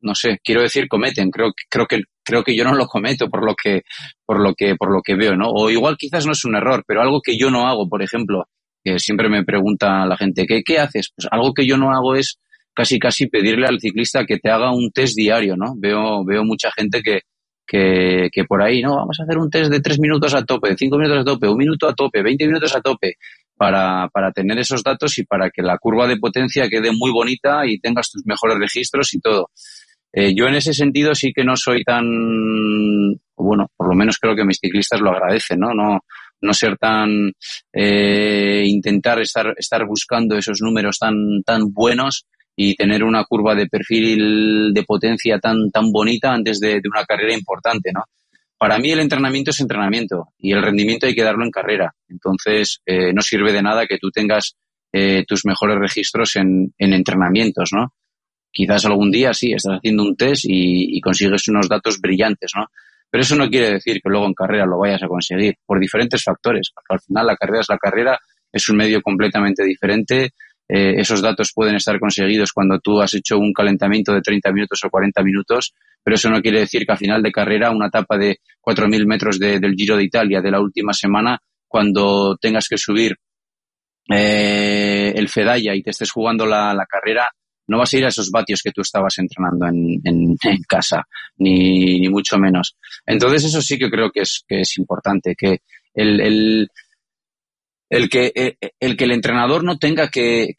[0.00, 3.44] no sé, quiero decir cometen, creo, creo que creo que yo no lo cometo por
[3.44, 3.82] lo que,
[4.24, 5.48] por lo que, por lo que veo, ¿no?
[5.48, 8.48] O igual quizás no es un error, pero algo que yo no hago, por ejemplo,
[8.82, 11.12] que siempre me pregunta la gente, ¿qué, ¿qué haces?
[11.14, 12.38] Pues algo que yo no hago es
[12.74, 15.74] casi casi pedirle al ciclista que te haga un test diario, ¿no?
[15.76, 17.20] Veo, veo mucha gente que,
[17.66, 20.76] que, que por ahí, no, vamos a hacer un test de tres minutos a tope,
[20.76, 23.14] cinco minutos a tope, un minuto a tope, veinte minutos a tope,
[23.56, 27.66] para, para tener esos datos y para que la curva de potencia quede muy bonita
[27.66, 29.50] y tengas tus mejores registros y todo.
[30.18, 32.06] Eh, yo en ese sentido sí que no soy tan,
[33.36, 35.74] bueno, por lo menos creo que mis ciclistas lo agradecen, ¿no?
[35.74, 36.00] No,
[36.40, 37.32] no ser tan,
[37.70, 42.24] eh, intentar estar, estar buscando esos números tan, tan buenos
[42.56, 47.34] y tener una curva de perfil de potencia tan, tan bonita antes de, una carrera
[47.34, 48.04] importante, ¿no?
[48.56, 51.94] Para mí el entrenamiento es entrenamiento y el rendimiento hay que darlo en carrera.
[52.08, 54.56] Entonces, eh, no sirve de nada que tú tengas
[54.94, 57.92] eh, tus mejores registros en, en, entrenamientos, ¿no?
[58.56, 62.66] Quizás algún día sí, estás haciendo un test y, y consigues unos datos brillantes, ¿no?
[63.10, 66.24] Pero eso no quiere decir que luego en carrera lo vayas a conseguir, por diferentes
[66.24, 66.70] factores.
[66.74, 68.18] Porque al final la carrera es la carrera,
[68.50, 70.32] es un medio completamente diferente,
[70.68, 74.80] eh, esos datos pueden estar conseguidos cuando tú has hecho un calentamiento de 30 minutos
[74.84, 78.18] o 40 minutos, pero eso no quiere decir que a final de carrera, una etapa
[78.18, 81.38] de 4.000 metros del Giro de Italia de la última semana,
[81.68, 83.16] cuando tengas que subir
[84.10, 87.30] eh, el Fedaya y te estés jugando la, carrera,
[87.68, 91.04] no vas a ir a esos vatios que tú estabas entrenando en, en, casa,
[91.38, 92.76] ni, ni, mucho menos.
[93.04, 95.60] Entonces eso sí que creo que es, que es importante, que
[95.94, 96.70] el, el
[97.88, 100.54] el que, eh, el que el entrenador no tenga que,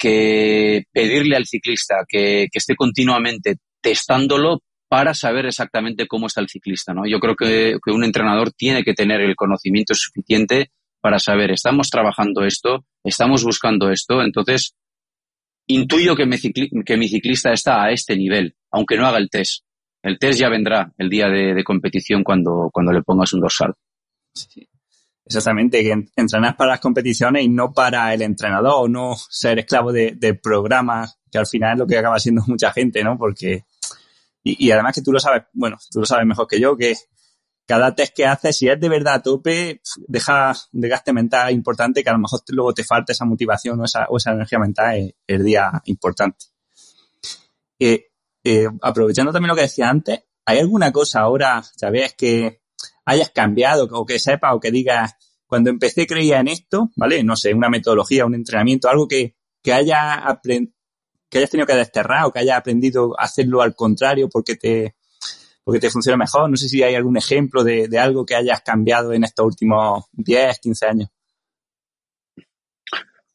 [0.91, 7.05] pedirle al ciclista que, esté continuamente testándolo para saber exactamente cómo está el ciclista, ¿no?
[7.05, 12.43] Yo creo que, un entrenador tiene que tener el conocimiento suficiente para saber, estamos trabajando
[12.43, 14.75] esto, estamos buscando esto, entonces
[15.67, 16.37] intuyo que mi,
[16.83, 19.63] que mi ciclista está a este nivel, aunque no haga el test.
[20.01, 23.73] El test ya vendrá el día de, competición cuando, cuando le pongas un dorsal.
[24.33, 24.67] Sí.
[25.25, 30.13] Exactamente, que entrenar para las competiciones y no para el entrenador, no ser esclavo de,
[30.15, 33.17] del programa, que al final es lo que acaba siendo mucha gente, ¿no?
[33.17, 33.65] Porque,
[34.43, 36.95] y, además que tú lo sabes, bueno, tú lo sabes mejor que yo, que
[37.67, 42.01] cada test que haces, si es de verdad a tope, deja un desgaste mental importante
[42.01, 45.13] que a lo mejor luego te falta esa motivación o esa, o esa energía mental
[45.27, 46.45] el, día importante.
[47.77, 48.07] Eh,
[48.43, 52.61] eh, aprovechando también lo que decía antes, ¿hay alguna cosa ahora, sabes, que
[53.05, 57.21] hayas cambiado o que sepas o que digas, cuando empecé creía en esto, ¿vale?
[57.23, 60.39] No sé, una metodología, un entrenamiento, algo que, que haya
[61.29, 64.96] que hayas tenido que desterrar o que hayas aprendido a hacerlo al contrario porque te,
[65.67, 66.49] porque te funciona mejor.
[66.49, 70.59] No sé si hay algún ejemplo de, algo que hayas cambiado en estos últimos 10,
[70.59, 71.09] 15 años.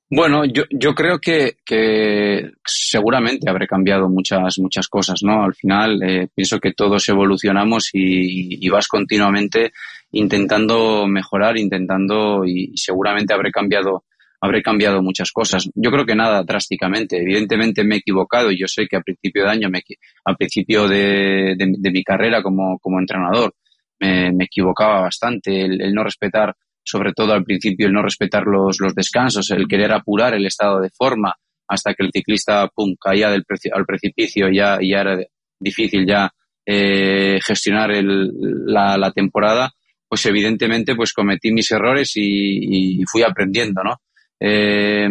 [0.09, 5.45] Bueno, yo, creo que, que, seguramente habré cambiado muchas, muchas cosas, ¿no?
[5.45, 9.71] Al final eh, pienso que todos evolucionamos y, vas continuamente
[10.13, 14.05] intentando mejorar, intentando y, seguramente habré cambiado,
[14.43, 15.71] habré cambiado muchas cosas.
[15.75, 17.17] Yo creo que nada drásticamente.
[17.17, 19.83] Evidentemente me he equivocado y yo sé que a principio de año, me,
[20.25, 23.55] a principio de, mi carrera como, como entrenador,
[24.01, 28.95] me, equivocaba bastante el no respetar sobre todo al principio el no respetar los, los
[28.95, 31.35] descansos, el querer apurar el estado de forma
[31.69, 35.19] hasta que el ciclista pum, caía del al precipicio ya, ya era
[35.59, 36.31] difícil ya
[36.67, 38.33] eh, gestionar el,
[38.67, 39.73] la, la, temporada,
[40.09, 44.01] pues evidentemente pues cometí mis errores y fui aprendiendo, ¿no?
[44.45, 45.09] Eh,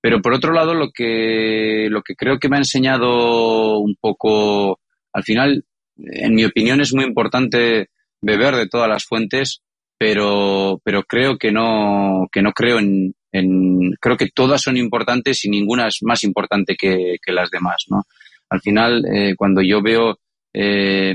[0.00, 4.80] pero por otro lado, lo que, lo que creo que me ha enseñado un poco,
[5.12, 5.64] al final,
[5.96, 7.88] en mi opinión, es muy importante
[8.20, 9.62] beber de todas las fuentes
[9.98, 15.44] pero, pero creo que no, que no creo en, en, creo que todas son importantes
[15.44, 18.02] y ninguna es más importante que, las demás, ¿no?
[18.50, 20.18] Al final, eh, cuando yo veo,
[20.52, 21.14] eh,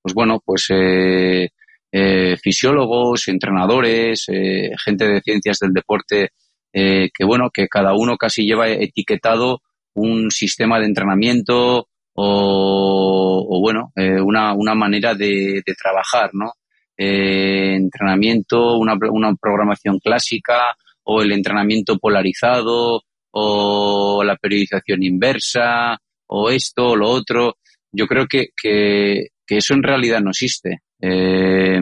[0.00, 1.50] pues bueno, pues eh,
[1.92, 6.30] eh fisiólogos, entrenadores, eh, gente de ciencias del deporte,
[6.72, 9.60] eh, que bueno, que cada uno casi lleva etiquetado
[9.94, 16.52] un sistema de entrenamiento o, o bueno, una, una manera de, de trabajar, ¿no?
[17.00, 26.50] eh, entrenamiento, una, una programación clásica o el entrenamiento polarizado o la periodización inversa o
[26.50, 27.56] esto o lo otro.
[27.90, 30.82] Yo creo que, que, que eso en realidad no existe.
[31.00, 31.80] Eh,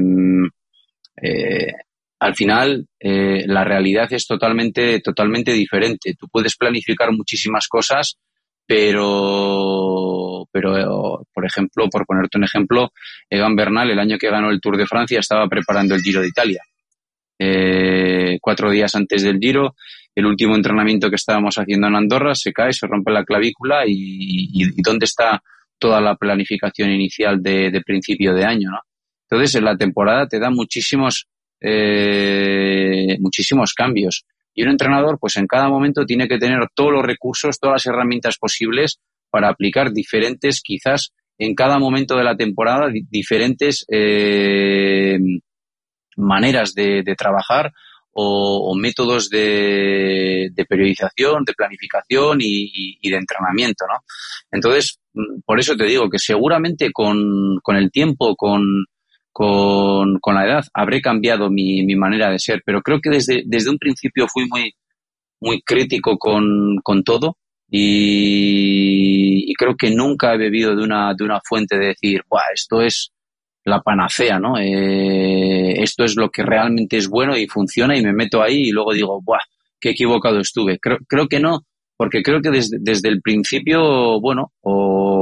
[1.21, 1.73] eh,
[2.21, 6.15] al final, eh, la realidad es totalmente, totalmente diferente.
[6.19, 8.19] Tú puedes planificar muchísimas cosas,
[8.67, 12.93] pero, pero, por ejemplo, por ponerte un ejemplo,
[13.31, 16.29] Egan Bernal, el año que ganó el Tour de Francia, estaba preparando el Giro de
[16.29, 16.63] Italia.
[17.39, 19.75] Eh, cuatro días antes del Giro,
[20.15, 24.51] el último entrenamiento que estábamos haciendo en Andorra se cae, se rompe la clavícula y,
[24.53, 25.41] y, dónde está
[25.79, 28.81] toda la planificación inicial de, de, principio de año, ¿no?
[29.31, 31.29] Entonces, en la temporada te da muchísimos,
[31.61, 37.05] eh, muchísimos cambios Y un entrenador, pues en cada momento tiene que tener todos los
[37.05, 42.89] recursos, todas las herramientas posibles para aplicar diferentes, quizás en cada momento de la temporada,
[43.11, 45.19] diferentes eh,
[46.17, 47.73] maneras de, trabajar
[48.13, 54.01] o, métodos de, periodización, de planificación y, de entrenamiento, ¿no?
[54.51, 58.87] Entonces, mm, por eso te digo que seguramente con, con el tiempo, con,
[59.39, 63.45] con, con, la edad, habré cambiado mi, mi, manera de ser, pero creo que desde,
[63.47, 64.75] desde un principio fui muy,
[65.41, 67.37] muy crítico con, con todo
[67.71, 72.23] y, creo que nunca he bebido de una, de una fuente de decir,
[72.53, 73.13] esto es
[73.65, 74.59] la panacea, ¿no?
[74.59, 78.71] Eh, esto es lo que realmente es bueno y funciona y me meto ahí y
[78.73, 79.39] luego digo, ¡buah!
[79.81, 80.81] ¡Qué equivocado estuve!
[80.81, 81.61] Creo, creo que no,
[81.97, 85.18] porque creo que desde, desde el principio, bueno, o,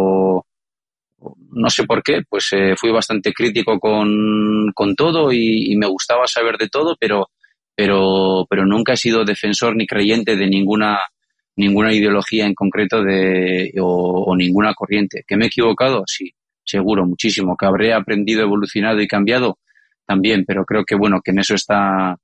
[1.56, 6.26] no sé por qué, pues eh, fui bastante crítico con, con todo y, me gustaba
[6.26, 7.28] saber de todo, pero,
[7.74, 10.98] pero, pero nunca he sido defensor ni creyente de ninguna,
[11.56, 15.24] ninguna ideología en concreto de, o, o ninguna corriente.
[15.26, 16.04] ¿Que me he equivocado?
[16.06, 16.32] Sí
[16.66, 17.56] seguro, muchísimo.
[17.56, 19.58] Que habré aprendido, evolucionado y cambiado
[20.04, 22.16] también, pero creo que bueno, que en eso está,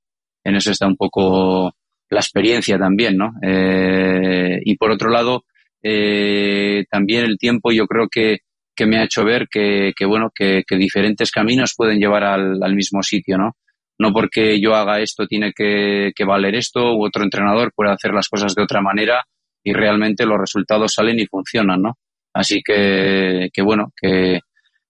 [0.43, 1.73] en eso está un poco
[2.09, 3.33] la experiencia también, ¿no?
[3.41, 5.45] Eh, y por otro lado,
[5.81, 8.39] eh, también el tiempo yo creo que,
[8.75, 13.03] que me ha hecho ver que, que bueno, que, diferentes caminos pueden llevar al, mismo
[13.03, 13.55] sitio, ¿no?
[13.99, 18.11] No porque yo haga esto tiene que, que valer esto u otro entrenador puede hacer
[18.11, 19.23] las cosas de otra manera
[19.63, 21.97] y realmente los resultados salen y funcionan, ¿no?
[22.33, 24.39] Así que, que bueno, que,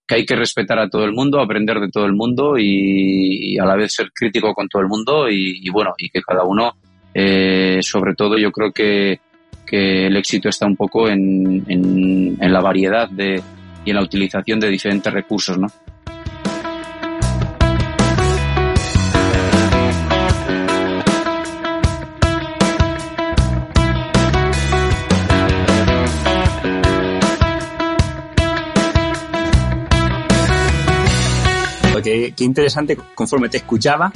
[0.08, 3.66] que, hay que respetar a todo el mundo, aprender de todo el mundo y, a
[3.66, 6.72] la vez ser crítico con todo el mundo y, bueno, y que cada uno,
[7.14, 9.20] eh, sobre todo yo creo que,
[9.68, 13.44] que el éxito está un poco en, en la variedad de,
[13.86, 15.68] y en la utilización de diferentes recursos, ¿no?
[32.04, 34.12] qué, interesante, conforme te escuchaba,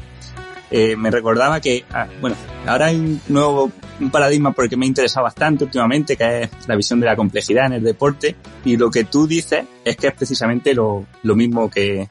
[0.70, 4.88] eh, me recordaba que, ah, bueno, ahora hay un nuevo un paradigma porque me ha
[4.88, 8.92] interesado bastante últimamente, que es la visión de la complejidad en el deporte, y lo
[8.92, 12.08] que tú dices es que es precisamente lo, lo mismo que,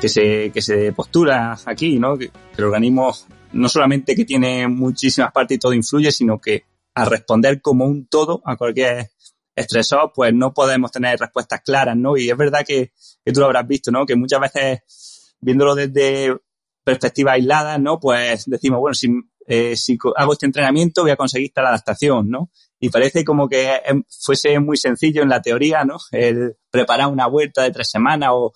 [0.00, 2.18] que, se, que se postula aquí, ¿no?
[2.18, 3.14] Que, el organismo
[3.52, 8.06] no solamente que tiene muchísimas partes y todo influye, sino que a responder como un
[8.06, 9.10] todo a cualquier
[9.54, 12.16] estresor, pues no podemos tener respuestas claras, ¿no?
[12.16, 12.92] Y es verdad que,
[13.24, 14.04] que tú lo habrás visto, ¿no?
[14.04, 16.36] Que muchas veces, viéndolo desde
[16.84, 17.98] perspectivas aisladas, ¿no?
[17.98, 19.08] Pues decimos, bueno, si,
[19.46, 22.50] eh, si hago este entrenamiento voy a conseguir tal adaptación, ¿no?
[22.78, 23.80] Y parece como que
[24.20, 25.96] fuese muy sencillo en la teoría, ¿no?
[26.12, 28.52] El preparar una vuelta de tres semanas o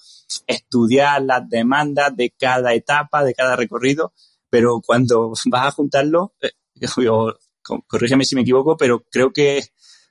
[0.47, 4.13] estudiar las demandas de cada etapa, de cada recorrido,
[4.51, 6.51] pero cuando vas a juntarlo, eh,
[7.87, 9.63] corrígeme si me equivoco, pero creo que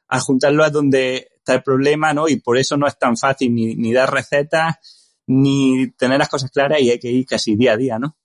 [0.07, 2.27] al juntarlo es donde está el problema, ¿no?
[2.27, 4.75] Y por eso no es tan fácil ni, ni dar recetas,
[5.27, 8.15] ni tener las cosas claras y hay que ir casi día a día, ¿no?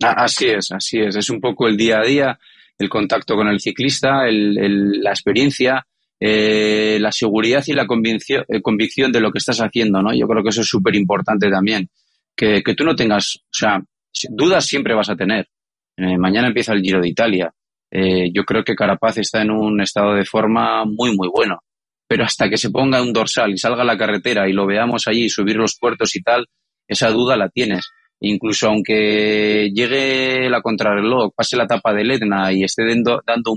[0.00, 1.16] Así es, así es.
[1.16, 2.38] Es un poco el día a día,
[2.78, 5.84] el contacto con el ciclista, el, la experiencia,
[6.20, 10.14] eh, la seguridad y la convicción, eh, convicción de lo que estás haciendo, ¿no?
[10.14, 11.90] Yo creo que eso es súper importante también.
[12.36, 13.82] Que, que, tú no tengas, o sea,
[14.30, 15.48] dudas siempre vas a tener.
[15.96, 17.52] Eh, mañana empieza el Giro de Italia.
[17.90, 21.58] Yo creo que Carapaz está en un estado de forma muy, muy bueno.
[22.08, 25.06] Pero hasta que se ponga un dorsal y salga a la carretera y lo veamos
[25.06, 26.46] allí, subir los puertos y tal,
[26.88, 27.90] esa duda la tienes.
[28.20, 33.52] Incluso aunque llegue la contrarreloj, pase la etapa del Etna y esté dando,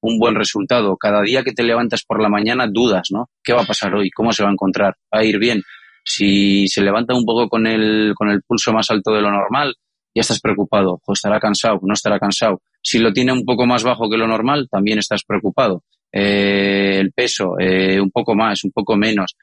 [0.00, 3.30] un, buen resultado, cada día que te levantas por la mañana dudas, ¿no?
[3.42, 4.10] ¿Qué va a pasar hoy?
[4.10, 4.94] ¿Cómo se va a encontrar?
[5.12, 5.62] ¿Va a ir bien?
[6.04, 9.74] Si se levanta un poco con el, con el pulso más alto de lo normal,
[10.14, 11.00] ya estás preocupado.
[11.04, 12.60] O estará cansado, no estará cansado.
[12.80, 15.82] Si lo tiene un poco más bajo que lo normal, también estás preocupado.
[16.18, 19.36] Eh, el peso, eh, un poco más, un poco menos.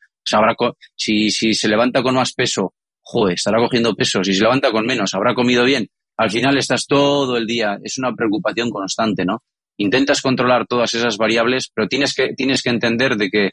[0.95, 4.23] si, si se levanta con más peso, joder, estará cogiendo peso.
[4.23, 5.87] Si se levanta con menos, habrá comido bien.
[6.17, 9.43] Al final estás todo el día, es una preocupación constante, ¿no?
[9.77, 13.51] Intentas controlar todas esas variables, pero tienes que, tienes que entender de que,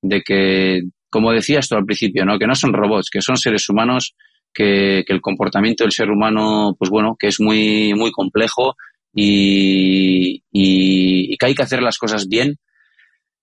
[0.00, 0.80] de que,
[1.10, 2.38] como decías tú al principio, ¿no?
[2.38, 4.14] Que no son robots, que son seres humanos,
[4.54, 8.76] que, que el comportamiento del ser humano, pues bueno, que es muy, muy complejo
[9.14, 12.56] y, y, y, que hay que hacer las cosas bien.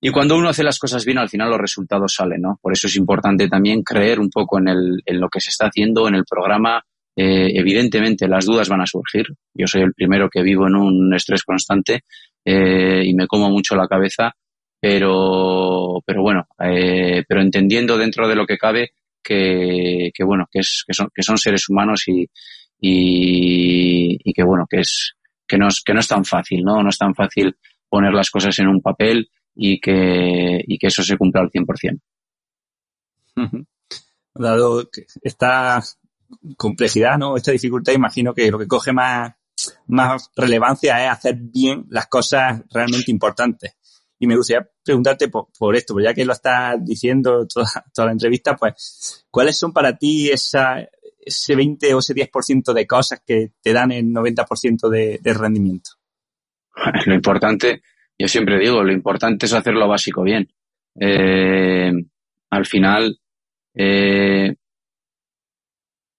[0.01, 2.59] Y cuando uno hace las cosas bien, al final los resultados salen, ¿no?
[2.61, 5.67] Por eso es importante también creer un poco en, el, en lo que se está
[5.67, 6.82] haciendo en el programa.
[7.15, 9.26] Eh, evidentemente, las dudas van a surgir.
[9.53, 12.03] Yo soy el primero que vivo en un estrés constante
[12.45, 14.32] eh, y me como mucho la cabeza,
[14.80, 18.91] pero, pero bueno, eh, pero entendiendo dentro de lo que cabe
[19.22, 22.26] que, que bueno, que, es, que, son, que son seres humanos y,
[22.80, 25.13] y, que bueno, que es,
[25.50, 26.82] que no es, que no es tan fácil, ¿no?
[26.82, 27.58] No es tan fácil
[27.89, 32.00] poner las cosas en un papel y que, y que eso se cumpla al 100%.
[34.36, 34.89] Dado
[35.24, 35.82] esta
[36.56, 37.36] complejidad, ¿no?
[37.36, 39.34] Esta dificultad, imagino que lo que coge más,
[39.88, 43.76] más relevancia es hacer bien las cosas realmente importantes.
[44.20, 48.12] Y me gustaría preguntarte por, esto, porque ya que lo estás diciendo toda, toda la
[48.12, 50.78] entrevista, pues, ¿cuáles son para ti esa,
[51.20, 55.91] ese 20 o ese 10% de cosas que te dan el 90% de, de rendimiento?
[57.05, 57.82] Lo importante,
[58.17, 60.49] yo siempre digo, lo importante es hacer lo básico bien.
[60.99, 61.91] Eh,
[62.49, 63.17] al final,
[63.76, 64.55] eh,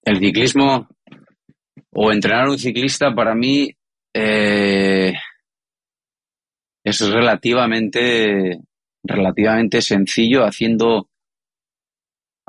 [0.04, 0.88] el ciclismo
[1.92, 3.70] o entrenar a un ciclista para mí
[4.14, 5.12] eh,
[6.84, 8.60] es relativamente,
[9.02, 11.09] relativamente sencillo haciendo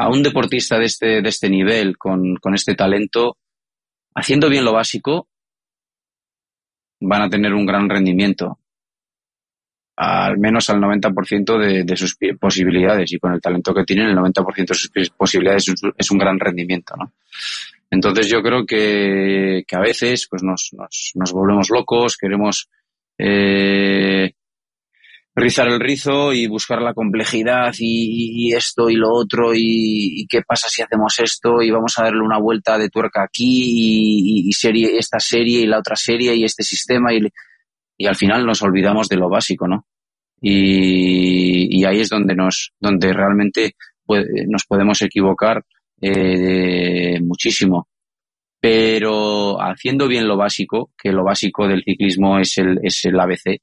[0.01, 3.37] a un deportista de este, de este nivel, con, con este talento,
[4.15, 5.27] haciendo bien lo básico,
[7.01, 8.57] van a tener un gran rendimiento.
[9.97, 13.13] Al menos al 90% de, de sus posibilidades.
[13.13, 16.95] Y con el talento que tienen, el 90% de sus posibilidades es un gran rendimiento,
[16.97, 17.13] ¿no?
[17.91, 22.69] Entonces yo creo que, que a veces pues nos, nos, nos volvemos locos, queremos
[23.19, 24.33] eh,
[25.35, 30.67] rizar el rizo y buscar la complejidad y, esto y lo otro y, qué pasa
[30.69, 35.19] si hacemos esto y vamos a darle una vuelta de tuerca aquí y, serie esta
[35.19, 37.27] serie y la otra serie y este sistema y,
[38.05, 39.85] al final nos olvidamos de lo básico, ¿no?
[40.41, 43.75] Y, ahí es donde nos donde realmente
[44.47, 45.63] nos podemos equivocar
[46.01, 47.87] eh, muchísimo.
[48.59, 53.59] Pero haciendo bien lo básico, que lo básico del ciclismo es el, es el ABC,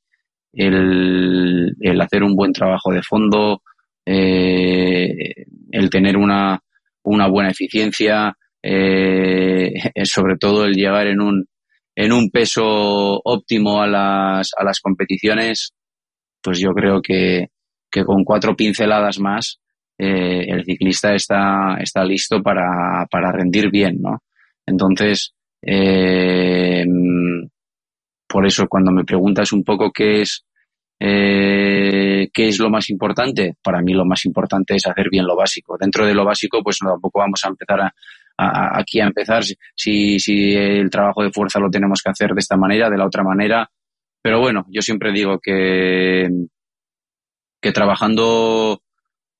[0.52, 3.62] el, el hacer un buen trabajo de fondo,
[4.06, 6.60] eh, el tener una,
[7.02, 9.72] una buena eficiencia, eh,
[10.04, 11.46] sobre todo el llegar en un,
[11.94, 15.72] en un peso óptimo a las, a las competiciones,
[16.42, 17.48] pues yo creo que,
[17.90, 19.58] que con cuatro pinceladas más
[19.98, 24.22] eh, el ciclista está, está listo para, para rendir bien, ¿no?
[24.64, 26.84] Entonces, eh,
[28.28, 30.44] por eso cuando me preguntas un poco qué es,
[31.00, 35.36] eh, qué es lo más importante, para mí lo más importante es hacer bien lo
[35.36, 35.76] básico.
[35.78, 37.92] Dentro de lo básico, pues tampoco vamos a empezar a,
[38.78, 39.42] aquí a empezar
[39.74, 43.06] si, si el trabajo de fuerza lo tenemos que hacer de esta manera, de la
[43.06, 43.68] otra manera.
[44.22, 46.28] Pero bueno, yo siempre digo que,
[47.60, 48.82] que trabajando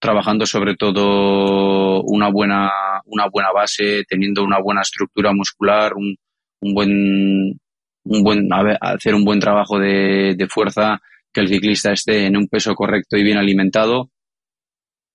[0.01, 2.71] trabajando sobre todo una buena,
[3.07, 6.17] una buena base, teniendo una buena estructura muscular, un,
[6.61, 7.61] un buen,
[8.09, 8.49] un buen,
[8.81, 11.01] hacer un buen trabajo de, de, fuerza,
[11.33, 14.11] que el ciclista esté en un peso correcto y bien alimentado,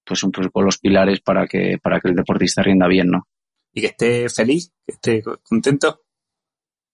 [0.06, 3.28] pues un poco los pilares para que, para que el deportista rinda bien, ¿no?
[3.74, 6.02] Y que esté feliz, que esté contento.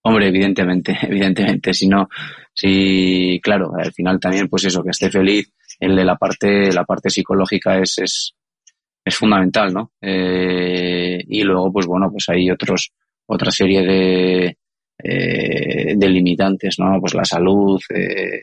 [0.04, 2.08] Hombre, evidentemente, evidentemente, si no,
[2.54, 6.86] si, claro, al final también, pues eso, que esté feliz, el de la parte, la
[6.86, 8.36] parte psicológica es, es,
[9.04, 9.92] es fundamental, ¿no?
[10.02, 12.94] Eh, y luego, pues bueno, pues hay otros,
[13.26, 14.58] otra serie de,
[15.04, 17.00] eh, de limitantes, ¿no?
[17.00, 18.42] Pues la salud, eh,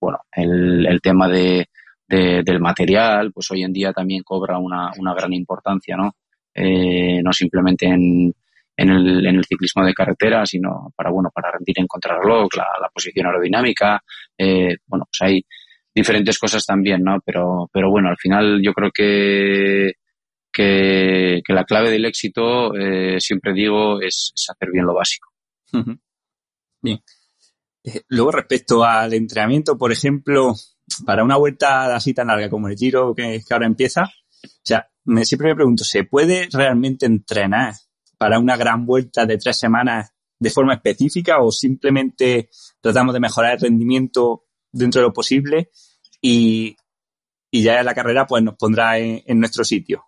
[0.00, 1.66] bueno, el, el tema de,
[2.08, 6.16] de, del material, pues hoy en día también cobra una, una gran importancia, ¿no?
[6.54, 8.32] Eh, no simplemente en,
[8.76, 12.66] en el, en el ciclismo de carretera, sino para, bueno, para rendir en contrarreloj, la,
[12.80, 14.02] la posición aerodinámica,
[14.38, 15.44] eh, bueno, pues hay,
[15.96, 17.20] diferentes cosas también, ¿no?
[17.24, 19.94] Pero, pero bueno, al final yo creo que,
[20.52, 25.30] que, la clave del éxito, eh, siempre digo, es, hacer bien lo básico.
[26.82, 27.00] Bien.
[27.84, 30.54] Eh, luego, respecto al entrenamiento, por ejemplo,
[31.04, 35.24] para una vuelta así tan larga como el Giro que, ahora empieza, o sea, me,
[35.24, 37.74] siempre me pregunto, ¿se puede realmente entrenar
[38.18, 42.50] para una gran vuelta de tres semanas de forma específica o simplemente
[42.80, 45.70] tratamos de mejorar el rendimiento dentro de lo posible
[46.20, 46.76] y,
[47.50, 50.04] y ya la carrera pues nos pondrá en, nuestro sitio.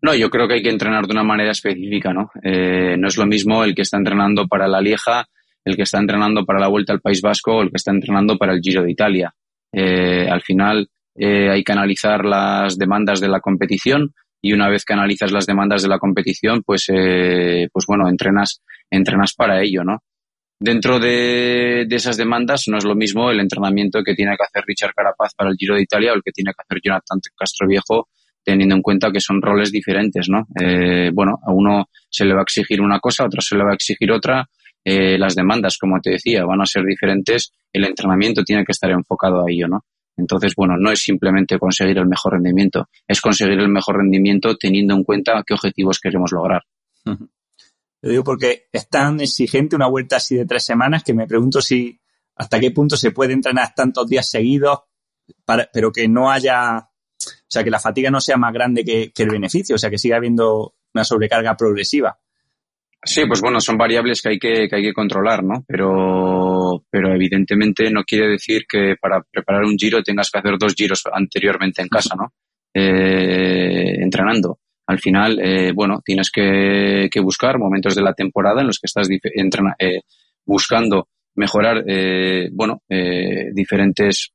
[0.00, 2.30] No, yo creo que hay que entrenar de una manera específica, ¿no?
[2.42, 5.26] Eh, no es lo mismo el que está entrenando para la Lieja,
[5.64, 8.36] el que está entrenando para la Vuelta al País Vasco o el que está entrenando
[8.38, 9.34] para el Giro de Italia.
[9.72, 14.84] Eh, al final eh, hay que analizar las demandas de la competición y una vez
[14.84, 19.98] que analizas las demandas de la competición, pues, pues bueno, entrenas, entrenas para ello, ¿no?
[20.60, 24.92] Dentro de, esas demandas no es lo mismo el entrenamiento que tiene que hacer Richard
[24.92, 28.08] Carapaz para el Giro de Italia o el que tiene que hacer Jonathan Castro Viejo,
[28.44, 30.46] teniendo en cuenta que son roles diferentes, ¿no?
[30.60, 33.64] Eh, bueno, a uno se le va a exigir una cosa, a otro se le
[33.64, 34.48] va a exigir otra.
[34.84, 37.52] Eh, las demandas, como te decía, van a ser diferentes.
[37.72, 39.84] El entrenamiento tiene que estar enfocado a ello, ¿no?
[40.16, 44.94] Entonces, bueno, no es simplemente conseguir el mejor rendimiento, es conseguir el mejor rendimiento teniendo
[44.94, 46.62] en cuenta qué objetivos queremos lograr.
[48.00, 51.60] Lo digo porque es tan exigente una vuelta así de tres semanas que me pregunto
[51.60, 52.00] si
[52.36, 54.80] hasta qué punto se puede entrenar tantos días seguidos,
[55.44, 56.88] para, pero que no haya,
[57.48, 59.98] o sea, que la fatiga no sea más grande que, el beneficio, o sea, que
[59.98, 62.18] siga habiendo una sobrecarga progresiva.
[63.02, 65.64] Sí, pues bueno, son variables que hay que, que hay que controlar, ¿no?
[65.66, 70.74] Pero, pero evidentemente no quiere decir que para preparar un giro tengas que hacer dos
[70.74, 72.32] giros anteriormente en casa, ¿no?
[72.74, 74.58] Eh, entrenando.
[74.86, 78.86] Al final, eh, bueno, tienes que, que, buscar momentos de la temporada en los que
[78.86, 80.00] estás eh,
[80.44, 84.32] buscando mejorar, eh, bueno, eh, diferentes,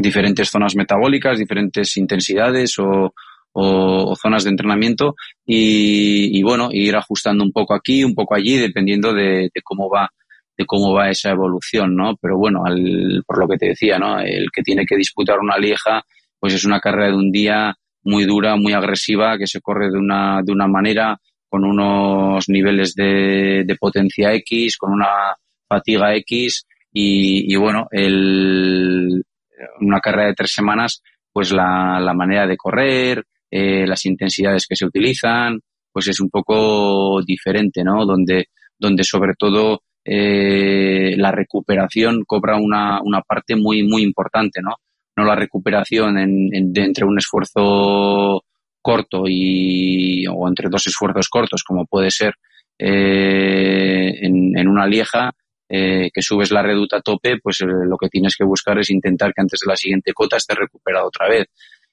[0.00, 3.14] diferentes zonas metabólicas, diferentes intensidades o,
[3.52, 8.34] o, o zonas de entrenamiento y, y, bueno, ir ajustando un poco aquí, un poco
[8.34, 10.08] allí, dependiendo de, de, cómo va
[10.56, 12.16] de cómo va esa evolución, ¿no?
[12.20, 14.20] Pero bueno, al, por lo que te decía, ¿no?
[14.20, 16.02] El que tiene que disputar una lieja,
[16.38, 19.98] pues es una carrera de un día muy dura, muy agresiva, que se corre de
[19.98, 25.34] una, de una manera, con unos niveles de, de potencia X, con una
[25.66, 29.24] fatiga X y, y bueno, el,
[29.80, 31.02] una carrera de tres semanas,
[31.32, 35.60] pues la, la manera de correr, eh, las intensidades que se utilizan,
[35.92, 38.04] pues es un poco diferente, ¿no?
[38.04, 38.46] Donde,
[38.78, 44.76] donde sobre todo eh, la recuperación cobra una, una parte muy, muy importante, ¿no?
[45.16, 48.44] No la recuperación en, en, de entre un esfuerzo
[48.80, 52.34] corto y, o entre dos esfuerzos cortos, como puede ser
[52.78, 55.32] eh, en, en, una lieja,
[55.72, 58.90] eh, que subes la reduta a tope, pues eh, lo que tienes que buscar es
[58.90, 61.46] intentar que antes de la siguiente cota esté recuperado otra vez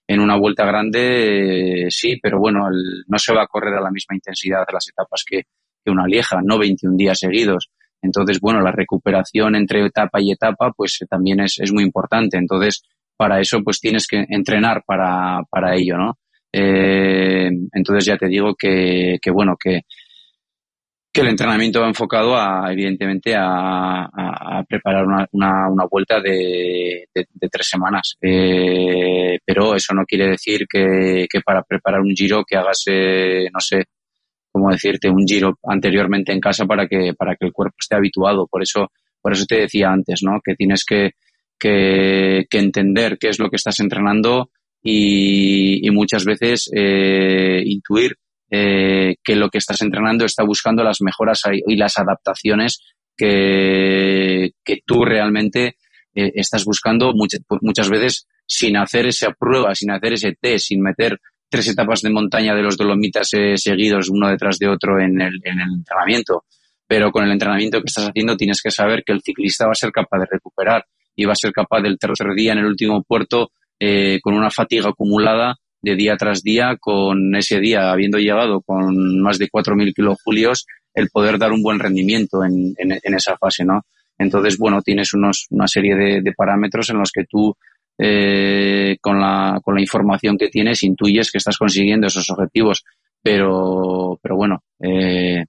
[0.08, 2.70] en una vuelta grande eh, sí, pero bueno,
[3.08, 5.44] no se va a correr a la misma intensidad de las etapas que,
[5.86, 7.70] una lieja, no 21 días seguidos.
[8.02, 12.38] Entonces, bueno, la recuperación entre etapa y etapa, pues eh, también es, es muy importante.
[12.38, 12.82] Entonces,
[13.16, 16.18] para eso, pues tienes que entrenar para, para ello, ¿no?
[16.52, 19.82] Eh, entonces ya te digo que, que bueno, que,
[21.18, 26.22] que el entrenamiento va enfocado a, evidentemente, a, a, a preparar una, una, una, vuelta
[26.22, 28.16] de, de, de tres semanas.
[28.22, 33.48] Eh, pero eso no quiere decir que, que, para preparar un giro que hagas, eh,
[33.52, 33.86] no sé,
[34.52, 38.46] cómo decirte, un giro anteriormente en casa para que, para que el cuerpo esté habituado.
[38.46, 40.40] Por eso, por eso te decía antes, ¿no?
[40.46, 41.14] Que tienes que,
[41.58, 44.52] que, que entender qué es lo que estás entrenando
[44.84, 48.18] y, y muchas veces eh, intuir
[48.50, 52.80] eh, que lo que estás entrenando está buscando las mejoras y las adaptaciones
[53.18, 55.76] que, que tú realmente
[56.16, 60.82] eh, estás buscando muchas, muchas veces sin hacer esa prueba, sin hacer ese test, sin
[60.82, 61.20] meter
[61.50, 65.42] tres etapas de montaña de los Dolomitas eh, seguidos uno detrás de otro en el,
[65.44, 66.46] en el entrenamiento.
[66.88, 69.76] Pero con el entrenamiento que estás haciendo tienes que saber que el ciclista va a
[69.76, 70.86] ser capaz de recuperar
[71.18, 73.52] y va a ser capaz del tercer día en el último puerto
[74.24, 79.38] con una fatiga acumulada de día tras día, con ese día habiendo llegado con más
[79.38, 83.86] de 4.000 kilojulios, el poder dar un buen rendimiento en, en, esa fase, ¿no?
[84.18, 87.56] Entonces, bueno, tienes unos, una serie de, parámetros en los que tú,
[88.00, 92.84] eh, con, la, con la información que tienes, intuyes que estás consiguiendo esos objetivos,
[93.22, 95.46] pero, pero bueno, eh,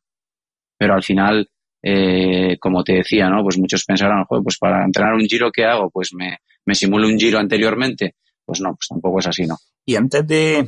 [0.76, 1.48] pero al final,
[1.82, 3.42] eh, como te decía, ¿no?
[3.42, 5.88] Pues muchos pensarán, pues para entrenar un giro, ¿qué hago?
[5.90, 8.16] Pues me, me simulo un giro anteriormente.
[8.48, 9.58] Pues no, pues tampoco es así, ¿no?
[9.84, 10.66] Y antes de,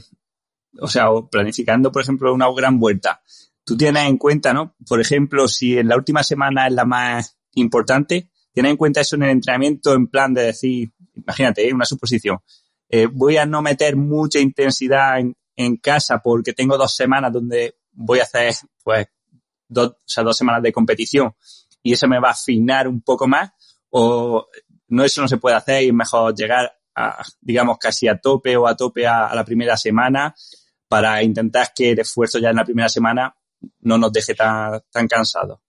[0.81, 3.23] o sea, planificando, por ejemplo, una gran vuelta,
[3.65, 4.77] tú tienes en cuenta, ¿no?
[4.87, 9.17] Por ejemplo, si en la última semana es la más importante, tienes en cuenta eso
[9.17, 11.73] en el entrenamiento en plan de decir, imagínate, ¿eh?
[11.73, 12.41] una suposición,
[12.91, 17.77] eh, voy a no meter mucha intensidad en, en, casa porque tengo dos semanas donde
[17.93, 18.53] voy a hacer,
[18.85, 19.07] pues,
[19.67, 21.33] dos, o sea, dos semanas de competición
[21.83, 23.53] y eso me va a afinar un poco más
[23.89, 24.49] o
[24.89, 26.71] no, eso no se puede hacer y es mejor llegar
[27.41, 30.35] digamos, casi a tope o a tope a, la primera semana
[30.89, 33.35] para intentar que el esfuerzo ya en la primera semana
[33.81, 35.61] no nos deje tan, tan cansados.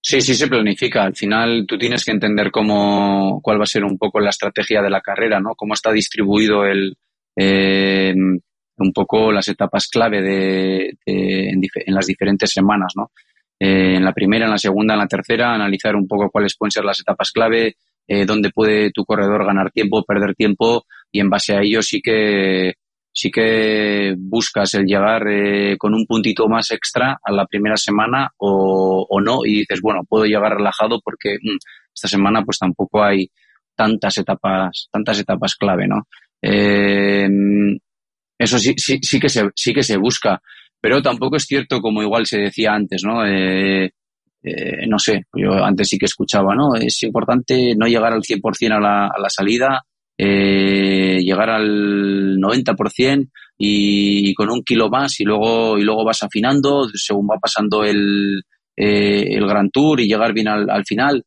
[0.00, 1.04] Sí, sí se planifica.
[1.04, 4.82] Al final tú tienes que entender cómo, cuál va a ser un poco la estrategia
[4.82, 5.54] de la carrera, ¿no?
[5.54, 6.96] Cómo está distribuido el,
[7.36, 11.60] eh, un poco las etapas clave de, en,
[11.94, 13.12] las diferentes semanas, ¿no?
[13.58, 16.72] Eh, en la primera, en la segunda, en la tercera, analizar un poco cuáles pueden
[16.72, 17.76] ser las etapas clave,
[18.08, 22.74] eh, puede tu corredor ganar tiempo, perder tiempo y en base a ello sí que
[23.12, 28.30] sí que buscas el llegar eh, con un puntito más extra a la primera semana
[28.38, 31.58] o, o, no y dices bueno puedo llegar relajado porque mmm,
[31.94, 33.30] esta semana pues tampoco hay
[33.76, 36.06] tantas etapas tantas etapas clave no
[36.40, 37.28] eh,
[38.38, 40.40] eso sí, sí sí que se sí que se busca
[40.80, 43.92] pero tampoco es cierto como igual se decía antes no eh,
[44.42, 46.74] eh, no sé, yo antes sí que escuchaba, ¿no?
[46.74, 49.82] Es importante no llegar al 100% a la, a la salida,
[50.18, 56.22] eh, llegar al 90% y, y, con un kilo más y luego, y luego vas
[56.22, 58.42] afinando según va pasando el,
[58.76, 61.24] eh, el Grand Tour y llegar bien al, al final.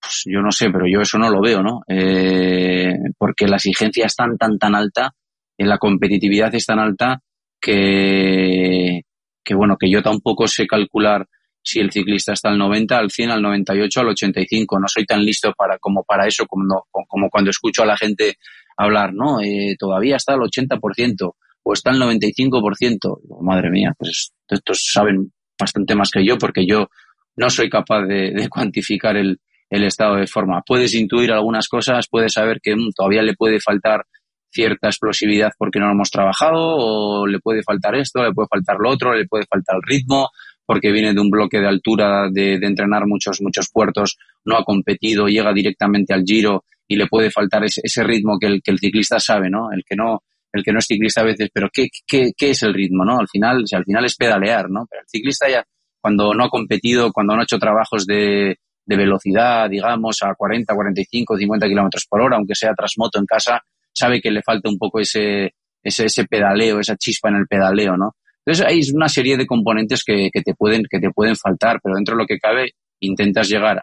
[0.00, 1.82] Pues yo no sé, pero yo eso no lo veo, ¿no?
[1.88, 5.12] Eh, porque la exigencia es tan, tan, tan alta,
[5.58, 7.20] en la competitividad es tan alta
[7.60, 9.02] que,
[9.44, 11.26] que bueno, que yo tampoco sé calcular
[11.66, 14.78] si el ciclista está al 90, al 100, al 98, al 85.
[14.78, 18.36] No soy tan listo para, como para eso, como, como cuando escucho a la gente
[18.76, 19.40] hablar, ¿no?
[19.40, 21.32] Eh, todavía está al 80%
[21.64, 23.42] o está al 95%.
[23.42, 26.88] Madre mía, pues estos saben bastante más que yo porque yo
[27.34, 30.62] no soy capaz de, cuantificar el, el, estado de forma.
[30.64, 34.04] Puedes intuir algunas cosas, puedes saber que mm, todavía le puede faltar
[34.52, 38.76] cierta explosividad porque no lo hemos trabajado, o le puede faltar esto, le puede faltar
[38.78, 40.28] lo otro, le puede faltar el ritmo,
[40.66, 44.64] porque viene de un bloque de altura, de, de, entrenar muchos, muchos puertos, no ha
[44.64, 48.72] competido, llega directamente al giro y le puede faltar ese, ese ritmo que el, que
[48.72, 49.72] el ciclista sabe, ¿no?
[49.72, 52.62] El que no, el que no es ciclista a veces, pero ¿qué, qué, qué es
[52.62, 53.18] el ritmo, no?
[53.18, 54.86] Al final, o al final es pedalear, ¿no?
[54.90, 55.64] Pero el ciclista ya,
[56.00, 60.74] cuando no ha competido, cuando no ha hecho trabajos de, de velocidad, digamos, a 40,
[60.74, 63.60] 45, 50 kilómetros por hora, aunque sea tras moto en casa,
[63.92, 67.96] sabe que le falta un poco ese, ese, ese pedaleo, esa chispa en el pedaleo,
[67.96, 68.14] ¿no?
[68.46, 71.96] Entonces hay una serie de componentes que, que, te pueden, que te pueden faltar, pero
[71.96, 73.82] dentro de lo que cabe intentas llegar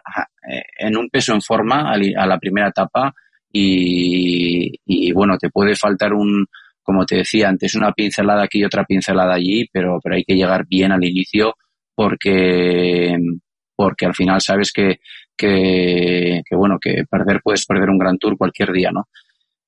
[0.50, 3.12] eh, en un peso en forma a, la primera etapa
[3.52, 6.46] y, y, bueno, te puede faltar un,
[6.82, 10.34] como te decía antes, una pincelada aquí y otra pincelada allí, pero, pero hay que
[10.34, 11.54] llegar bien al inicio
[11.94, 13.16] porque,
[13.76, 14.98] porque al final sabes que,
[15.36, 19.08] que, que bueno, que perder puedes perder un gran tour cualquier día, ¿no?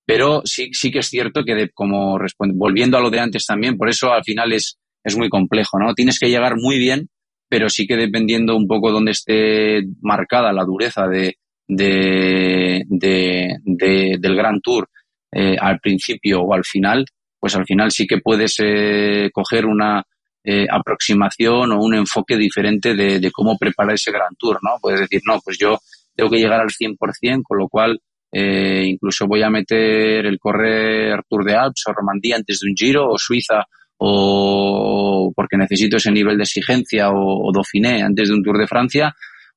[0.06, 2.18] Pero sí, sí que es cierto que de, como
[2.54, 5.94] volviendo a lo de antes también, por eso al final es, es muy complejo, ¿no?
[5.94, 7.08] Tienes que llegar muy bien,
[7.48, 11.36] pero sí que dependiendo un poco dónde esté marcada la dureza de,
[11.68, 14.88] de, de, del Gran Tour
[15.32, 17.04] eh, al principio o al final,
[17.38, 20.02] pues al final sí que puedes eh, coger una
[20.42, 24.78] eh, aproximación o un enfoque diferente de, de, cómo preparar ese Gran Tour, ¿no?
[24.80, 25.78] Puedes decir, no, pues yo
[26.16, 28.00] tengo que llegar al 100%, con lo cual
[28.32, 32.74] eh, incluso voy a meter el correr Tour de Alps o Romandía antes de un
[32.76, 33.64] Giro o Suiza
[33.98, 38.66] o porque necesito ese nivel de exigencia o, o Dauphiné antes de un Tour de
[38.66, 39.14] Francia,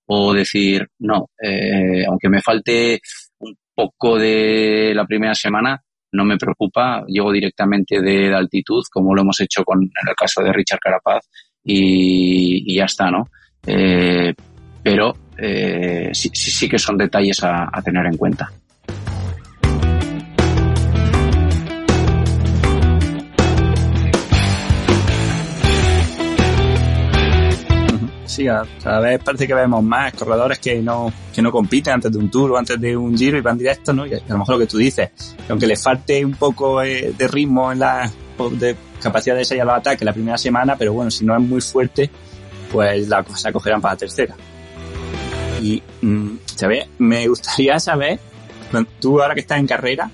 [0.07, 2.99] o decir, no, eh, aunque me falte
[3.39, 5.81] un poco de la primera semana,
[6.11, 10.41] no me preocupa, llego directamente de, altitud, como lo hemos hecho con, en el caso
[10.41, 11.29] de Richard Carapaz,
[11.63, 13.29] y, y ya está, ¿no?
[13.67, 14.33] Eh,
[14.81, 18.49] pero eh, sí, sí, que son detalles a tener en cuenta.
[28.39, 28.47] Sí,
[28.81, 32.31] cada vez parece que vemos más corredores que no, que no compiten antes de un
[32.31, 34.05] tour o antes de un giro y van directo, ¿no?
[34.05, 35.09] Y a lo mejor lo que tú dices,
[35.49, 38.09] aunque le falte un poco eh, de ritmo en la
[38.51, 41.59] de capacidad de a los ataques la primera semana, pero bueno, si no es muy
[41.59, 42.09] fuerte,
[42.71, 44.35] pues la cosa cogerán para la tercera.
[45.61, 46.85] Y, mm, ¿sabes?
[46.99, 48.19] Me gustaría saber,
[49.01, 50.09] tú ahora que estás en carrera,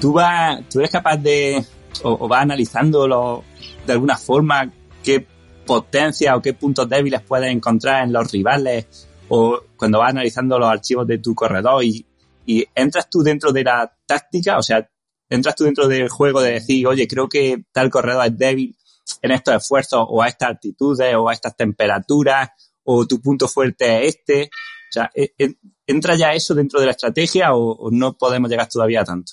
[0.00, 1.64] tú vas, tú eres capaz de,
[2.04, 3.42] o, o vas analizándolo
[3.84, 4.70] de alguna forma,
[5.02, 5.26] qué
[5.66, 10.68] potencia o qué puntos débiles puedes encontrar en los rivales o cuando vas analizando los
[10.68, 12.06] archivos de tu corredor y,
[12.46, 14.88] y entras tú dentro de la táctica, o sea,
[15.28, 18.76] entras tú dentro del juego de decir, oye, creo que tal corredor es débil
[19.22, 22.50] en estos esfuerzos o a estas altitudes o a estas temperaturas
[22.84, 24.44] o tu punto fuerte es este.
[24.44, 25.54] O sea, e, e,
[25.86, 29.32] ¿entra ya eso dentro de la estrategia o, o no podemos llegar todavía a tanto?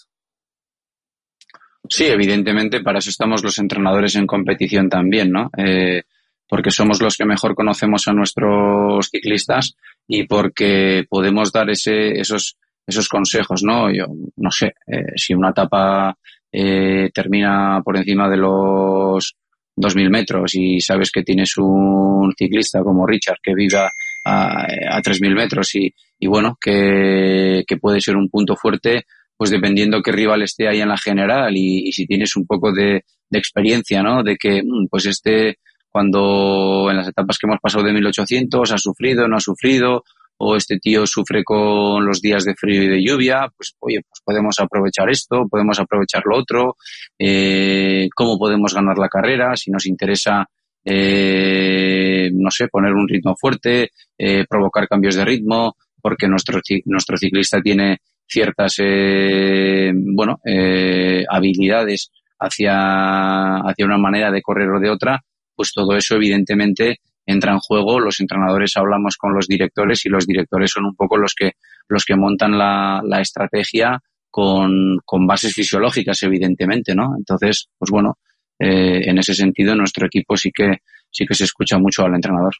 [1.89, 5.51] Sí, evidentemente, para eso estamos los entrenadores en competición también, ¿no?
[5.57, 6.03] Eh,
[6.47, 9.75] porque somos los que mejor conocemos a nuestros ciclistas
[10.07, 13.91] y porque podemos dar ese, esos, esos consejos, ¿no?
[13.91, 16.17] Yo no sé, eh, si una etapa
[16.51, 19.35] eh, termina por encima de los
[19.75, 23.89] 2.000 metros y sabes que tienes un ciclista como Richard que viva
[24.25, 29.03] a, a 3.000 metros y, y bueno, que, que, puede ser un punto fuerte,
[29.35, 32.71] pues dependiendo qué rival esté ahí en la general y, y si tienes un poco
[32.71, 34.23] de, de, experiencia, ¿no?
[34.23, 35.57] De que, mm, pues este
[35.93, 40.03] cuando en las etapas que hemos pasado de 1800 ha sufrido, no ha sufrido,
[40.37, 44.19] o este tío sufre con los días de frío y de lluvia, pues oye, pues
[44.25, 46.77] podemos aprovechar esto, podemos aprovechar lo otro,
[47.19, 50.47] eh, cómo podemos ganar la carrera, si nos interesa,
[50.83, 57.17] eh, no sé, poner un ritmo fuerte, eh, provocar cambios de ritmo, porque nuestro, nuestro
[57.17, 64.89] ciclista tiene ciertas, eh, bueno, eh, habilidades hacia, hacia una manera de correr o de
[64.89, 65.23] otra,
[65.55, 67.99] pues todo eso evidentemente entra en juego.
[67.99, 71.53] Los entrenadores hablamos con los directores y los directores son un poco los que,
[71.87, 77.15] los que montan la, la estrategia con, con bases fisiológicas, evidentemente, ¿no?
[77.15, 78.17] Entonces, pues bueno,
[78.59, 80.77] eh, en ese sentido, nuestro equipo sí que,
[81.11, 82.53] sí que se escucha mucho al entrenador.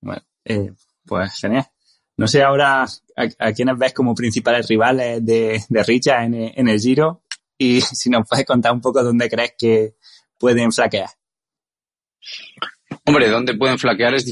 [0.00, 0.72] Bueno, eh,
[1.06, 1.66] pues genial.
[2.16, 6.80] No sé ahora a, quiénes ves como principales rivales de, de Richa en, en, el
[6.80, 7.22] Giro
[7.56, 9.94] y si nos puedes contar un poco dónde crees que
[10.36, 11.10] pueden flaquear.
[13.06, 14.24] Hombre, dónde pueden flaquear es,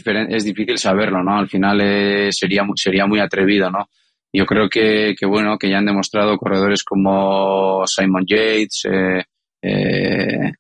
[0.45, 1.39] difícil saberlo, ¿no?
[1.39, 3.89] Al final eh, sería, sería muy atrevido, ¿no?
[4.33, 9.25] Yo creo que, bueno, que ya han demostrado corredores como Simon Yates, eh,
[9.63, 10.53] eh,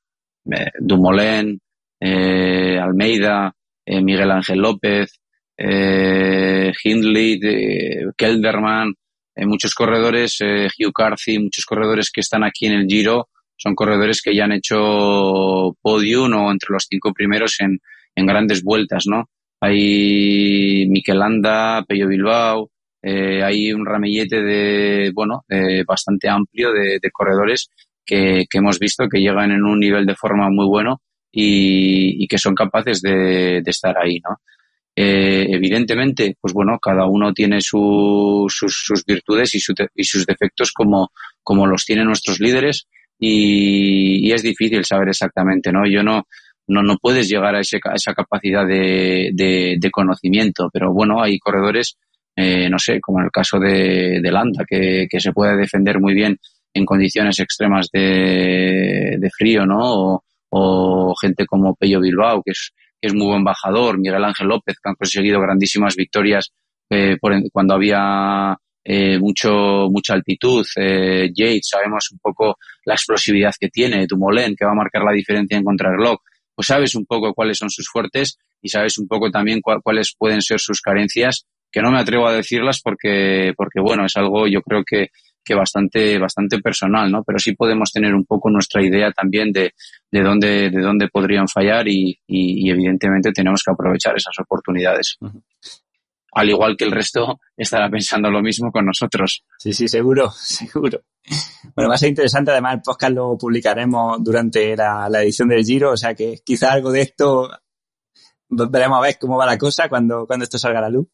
[0.80, 1.60] Dumoulin,
[2.00, 3.52] Almeida,
[3.86, 5.20] Miguel Ángel López,
[5.58, 7.40] Hindley,
[8.16, 8.94] Kelderman,
[9.36, 13.28] muchos corredores, Hugh Carthy, muchos corredores que están aquí en el Giro,
[13.58, 17.78] son corredores que ya han hecho podium o entre los cinco primeros en,
[18.14, 19.28] en grandes vueltas, ¿no?
[19.60, 22.70] Hay Mikel Anda, Pello Bilbao,
[23.02, 25.44] eh, hay un ramillete de, bueno,
[25.86, 27.70] bastante amplio de, de corredores
[28.06, 32.26] que, que, hemos visto que llegan en un nivel de forma muy bueno y, y
[32.28, 34.36] que son capaces de, de estar ahí, ¿no?
[35.00, 40.26] Eh, evidentemente, pues bueno, cada uno tiene su, sus, sus, virtudes y, su, y, sus
[40.26, 41.12] defectos como,
[41.44, 42.88] como los tienen nuestros líderes
[43.18, 45.86] y, y, es difícil saber exactamente, ¿no?
[45.86, 46.26] Yo no,
[46.68, 51.22] no, no puedes llegar a, ese, a esa capacidad de, de, de, conocimiento, pero bueno,
[51.22, 51.96] hay corredores,
[52.36, 55.98] eh, no sé, como en el caso de, de Landa, que, que se puede defender
[56.00, 56.38] muy bien
[56.74, 59.80] en condiciones extremas de, de frío, ¿no?
[59.80, 64.48] O, o gente como Pello Bilbao, que es, que es muy buen bajador, Miguel Ángel
[64.48, 66.52] López, que han conseguido grandísimas victorias
[66.90, 73.52] eh, por, cuando había eh, mucho, mucha altitud, eh, Yates, sabemos un poco la explosividad
[73.58, 76.18] que tiene, Dumoulin, que va a marcar la diferencia en contrarreloj,
[76.54, 80.42] pues sabes un poco cuáles son sus fuertes y sabes un poco también cuáles pueden
[80.42, 84.62] ser sus carencias, que no me atrevo a decirlas porque, porque bueno, es algo yo
[84.62, 85.08] creo que,
[85.44, 87.22] que bastante, bastante personal, ¿no?
[87.24, 89.72] Pero sí podemos tener un poco nuestra idea también de,
[90.10, 95.16] de dónde, de dónde podrían fallar y, y, y evidentemente tenemos que aprovechar esas oportunidades.
[96.32, 99.44] Al igual que el resto estará pensando lo mismo con nosotros.
[99.58, 101.02] Sí, sí, seguro, seguro.
[101.74, 102.50] Bueno, va a ser interesante.
[102.50, 106.92] Además, el podcast lo publicaremos durante la, edición del Giro, o sea que quizá algo
[106.92, 107.50] de esto
[108.48, 111.08] veremos a ver cómo va la cosa cuando, cuando esto salga a la luz.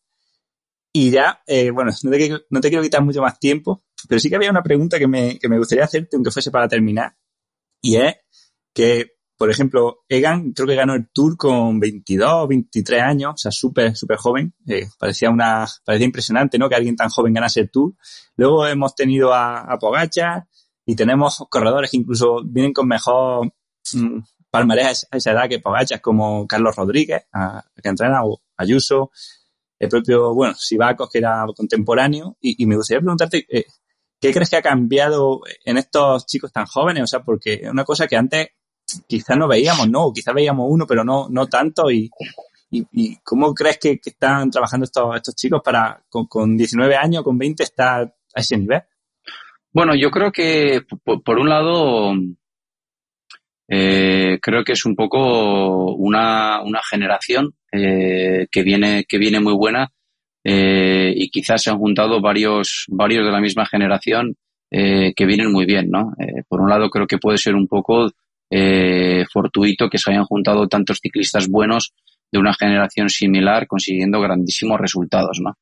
[0.93, 4.29] Y ya, eh, bueno, no te, no te, quiero quitar mucho más tiempo, pero sí
[4.29, 7.17] que había una pregunta que me, que me gustaría hacerte, aunque fuese para terminar.
[7.83, 8.15] Y es
[8.73, 13.51] que, por ejemplo, Egan creo que ganó el Tour con 22, 23 años, o sea,
[13.51, 14.55] súper, súper joven.
[14.67, 16.69] Eh, parecía una, parecía impresionante, ¿no?
[16.69, 17.95] Que alguien tan joven ganase el Tour.
[18.37, 19.79] Luego hemos tenido a, a
[20.87, 23.53] y tenemos corredores que incluso vienen con mejor
[23.93, 24.21] mmm,
[24.51, 29.11] palmarés a esa edad que Pogacar, como Carlos Rodríguez, a, que entrena, o Ayuso,
[29.79, 33.65] el propio, bueno, Sivakos, que era contemporáneo, y, y me gustaría preguntarte, eh,
[34.21, 37.03] ¿qué crees que ha cambiado en estos chicos tan jóvenes?
[37.03, 38.49] O sea, porque es una cosa que antes
[39.07, 40.13] quizás no veíamos, ¿no?
[40.13, 42.11] Quizás veíamos uno, pero no, no tanto, y,
[42.71, 47.39] y, ¿cómo crees que, están trabajando estos, estos chicos para, con, con 19 años, con
[47.39, 48.83] 20, estar a ese nivel?
[49.73, 52.15] Bueno, yo creo que, por, un lado,
[53.69, 59.55] eh, creo que es un poco una, una generación eh, que viene que viene muy
[59.55, 59.91] buena
[60.45, 64.37] eh, y quizás se han juntado varios varios de la misma generación
[64.71, 66.13] eh, que vienen muy bien, ¿no?
[66.49, 68.11] Por un lado creo que puede ser un poco
[68.57, 71.93] eh, fortuito que se hayan juntado tantos ciclistas buenos
[72.31, 75.59] de una generación similar consiguiendo grandísimos resultados, ¿no?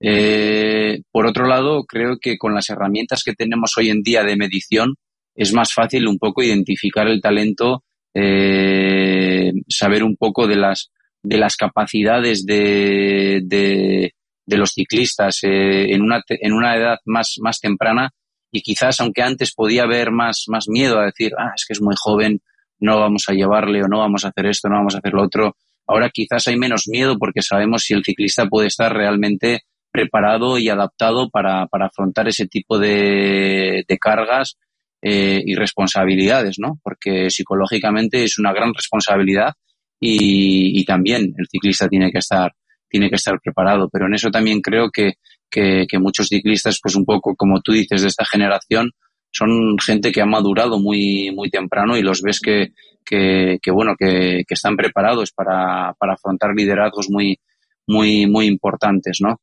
[0.00, 4.36] Eh, por otro lado, creo que con las herramientas que tenemos hoy en día de
[4.36, 4.96] medición,
[5.36, 10.90] es más fácil un poco identificar el talento, eh, saber un poco de las,
[11.22, 14.14] de las capacidades de, de,
[14.44, 18.10] de los ciclistas eh, en, una, en una edad más, más temprana
[18.56, 21.82] y quizás aunque antes podía haber más, más miedo a decir, ah, es que es
[21.82, 22.40] muy joven,
[22.80, 25.24] no vamos a llevarle o no vamos a hacer esto, no vamos a hacer lo
[25.24, 25.56] otro.
[25.86, 29.60] Ahora quizás hay menos miedo porque sabemos si el ciclista puede estar realmente
[29.92, 34.56] preparado y adaptado para, para afrontar ese tipo de, de cargas
[35.02, 36.80] eh, y responsabilidades, ¿no?
[36.82, 39.52] Porque psicológicamente es una gran responsabilidad
[40.00, 42.52] y, y, también el ciclista tiene que estar
[42.88, 43.90] tiene que estar preparado.
[43.90, 45.14] Pero en eso también creo que,
[45.50, 48.92] que, que muchos ciclistas, pues un poco como tú dices, de esta generación,
[49.30, 52.72] son gente que ha madurado muy, muy temprano y los ves que,
[53.04, 57.38] que, que bueno, que, que están preparados para, para afrontar liderazgos muy,
[57.86, 59.40] muy, muy importantes, ¿no?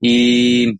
[0.00, 0.78] Y,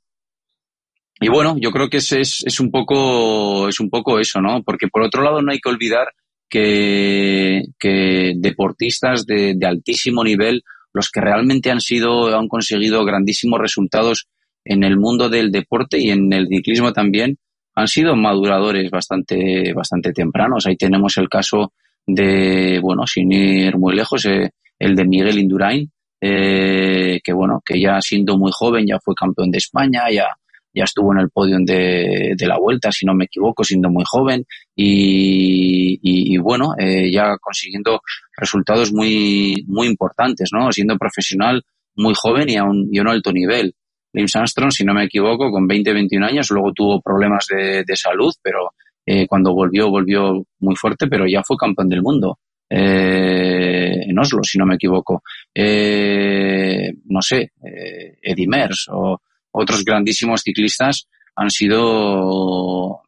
[1.20, 4.62] y bueno, yo creo que es, es, es, un poco, es un poco eso, ¿no?
[4.62, 6.08] Porque por otro lado no hay que olvidar
[6.48, 13.60] que, que deportistas de, de altísimo nivel, los que realmente han sido, han conseguido grandísimos
[13.60, 14.28] resultados
[14.70, 17.36] en el mundo del deporte y en el ciclismo también
[17.74, 20.64] han sido maduradores bastante, bastante tempranos.
[20.64, 21.72] Ahí tenemos el caso
[22.06, 25.90] de, bueno, sin ir muy lejos, eh, el de Miguel Indurain,
[26.20, 30.28] eh, que bueno, que ya siendo muy joven ya fue campeón de España, ya,
[30.72, 34.04] ya estuvo en el podio de, de la vuelta, si no me equivoco, siendo muy
[34.06, 34.44] joven
[34.76, 38.02] y, y, bueno, eh, ya consiguiendo
[38.36, 40.70] resultados muy, muy importantes, ¿no?
[40.70, 41.62] Siendo profesional
[41.96, 43.74] muy joven y a un, y a un alto nivel.
[44.12, 48.32] James Armstrong, si no me equivoco, con 20, 21 años, luego tuvo problemas de, salud,
[48.42, 48.70] pero
[49.06, 52.38] eh, cuando volvió, volvió muy fuerte, pero ya fue campeón del mundo.
[52.68, 55.22] Eh, en Oslo, si no me equivoco.
[55.54, 59.20] Eh, no sé, eh, Eddie Mers o
[59.52, 63.00] otros grandísimos ciclistas han sido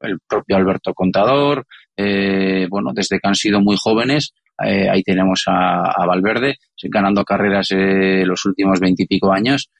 [0.00, 6.04] el propio Alberto Contador, eh, bueno, desde que han sido muy jóvenes, ahí tenemos a,
[6.04, 9.70] Valverde ganando carreras los últimos veintipico años.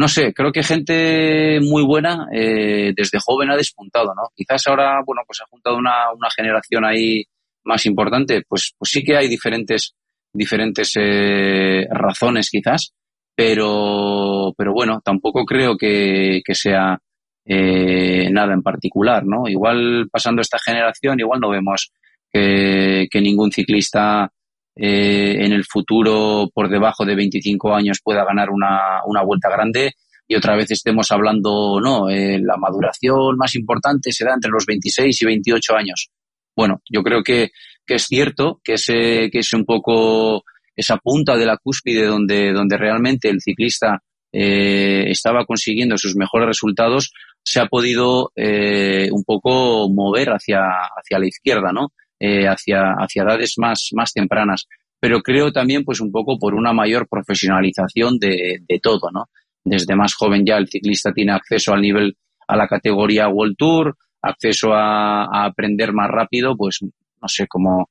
[0.00, 4.30] No sé, creo que gente muy buena eh, desde joven ha despuntado, ¿no?
[4.34, 7.22] Quizás ahora, bueno, pues ha juntado una, una generación ahí
[7.64, 9.94] más importante, pues, pues sí que hay diferentes,
[10.32, 12.94] diferentes eh, razones quizás,
[13.34, 16.98] pero, pero bueno, tampoco creo que, que sea
[17.44, 19.46] eh, nada en particular, ¿no?
[19.48, 21.92] Igual pasando esta generación, igual no vemos
[22.32, 24.32] que, que ningún ciclista
[24.76, 29.92] eh, en el futuro por debajo de 25 años pueda ganar una, una vuelta grande
[30.26, 34.64] y otra vez estemos hablando, no, eh, la maduración más importante se da entre los
[34.64, 36.08] 26 y 28 años.
[36.56, 37.50] Bueno, yo creo que,
[37.84, 40.44] que es cierto que es, que es un poco
[40.76, 44.02] esa punta de la cúspide donde, donde realmente el ciclista
[44.32, 47.12] eh, estaba consiguiendo sus mejores resultados,
[47.42, 51.92] se ha podido eh, un poco mover hacia, hacia la izquierda, ¿no?
[52.22, 54.66] Eh, hacia, hacia edades más, más tempranas.
[55.00, 59.30] Pero creo también, pues, un poco por una mayor profesionalización de, de todo, ¿no?
[59.64, 63.96] Desde más joven ya el ciclista tiene acceso al nivel, a la categoría World Tour,
[64.20, 67.88] acceso a, a aprender más rápido, pues, no sé, como,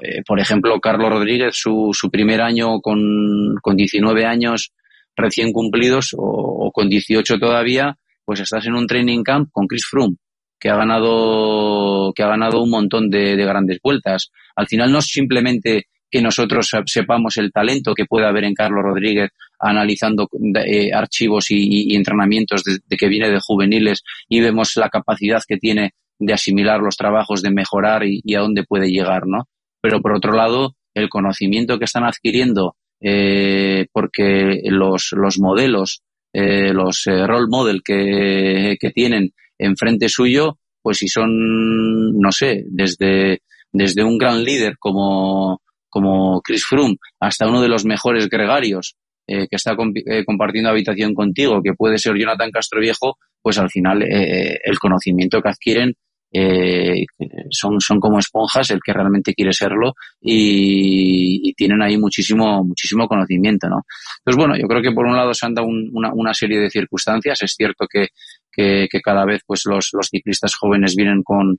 [0.00, 4.72] eh, por ejemplo, Carlos Rodríguez, su, su primer año con, con 19 años
[5.14, 9.84] recién cumplidos o, o con 18 todavía, pues estás en un training camp con Chris
[9.86, 10.16] Froome,
[10.58, 14.30] que ha ganado, que ha ganado un montón de, de grandes vueltas.
[14.54, 18.82] Al final no es simplemente que nosotros sepamos el talento que puede haber en Carlos
[18.82, 20.28] Rodríguez analizando
[20.64, 25.94] eh, archivos y, entrenamientos de, que viene de juveniles y vemos la capacidad que tiene
[26.18, 29.48] de asimilar los trabajos, de mejorar y, y, a dónde puede llegar, ¿no?
[29.82, 36.02] Pero por otro lado, el conocimiento que están adquiriendo, eh, porque los, los modelos
[36.38, 42.64] eh, los eh, role model que, que tienen enfrente suyo, pues si son, no sé,
[42.66, 43.40] desde,
[43.72, 48.96] desde un gran líder como, como Chris Froome hasta uno de los mejores gregarios
[49.26, 53.70] eh, que está eh, compartiendo habitación contigo, que puede ser Jonathan Castro Viejo, pues al
[53.70, 55.94] final eh, el conocimiento que adquieren
[56.32, 57.06] eh,
[57.50, 63.06] son, son como esponjas el que realmente quiere serlo y, y, tienen ahí muchísimo, muchísimo
[63.06, 63.86] conocimiento, ¿no?
[64.18, 66.60] Entonces, bueno, yo creo que por un lado se han dado un, una, una, serie
[66.60, 67.40] de circunstancias.
[67.42, 68.08] Es cierto que,
[68.56, 71.58] que, cada vez pues los, los ciclistas jóvenes vienen con,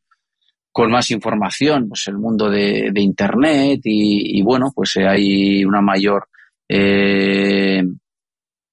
[0.71, 6.27] con más información, pues el mundo de, de Internet y, bueno, pues hay una mayor
[6.67, 7.83] eh,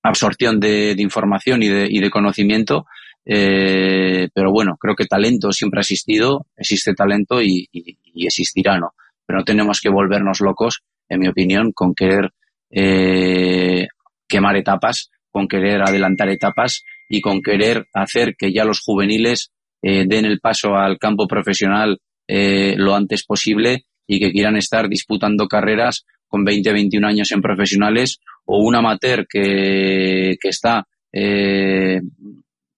[0.03, 2.87] absorción de, información y de, y de conocimiento
[3.27, 7.69] eh, pero bueno, creo que talento siempre ha existido, existe talento y,
[8.15, 8.95] existirá, ¿no?
[9.27, 12.33] Pero no tenemos que volvernos locos, en mi opinión, con querer
[12.71, 13.89] eh,
[14.29, 16.85] quemar etapas, con querer adelantar etapas
[17.15, 19.53] y con querer hacer que ya los juveniles
[19.83, 24.89] eh, den el paso al campo profesional eh, lo antes posible y que quieran estar
[24.89, 32.01] disputando carreras con 20, 21 años en profesionales o un amateur que, que está eh,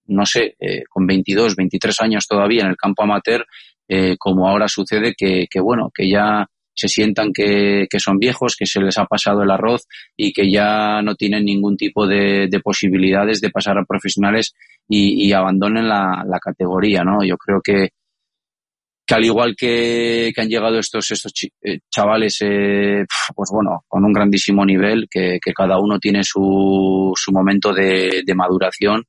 [0.07, 3.45] no sé, eh, con 22, 23 años todavía en el campo amateur,
[3.87, 6.47] eh, como ahora sucede que, que, bueno, que ya
[6.77, 10.49] se sientan que, que, son viejos, que se les ha pasado el arroz y que
[10.49, 14.53] ya no tienen ningún tipo de, de posibilidades de pasar a profesionales
[14.87, 17.23] y, y abandonen la, la, categoría, ¿no?
[17.25, 17.89] Yo creo que,
[19.05, 23.05] que al igual que, que han llegado estos, estos eh, chavales, eh,
[23.35, 28.21] pues bueno, con un grandísimo nivel, que, que cada uno tiene su, su momento de,
[28.23, 29.03] de maduración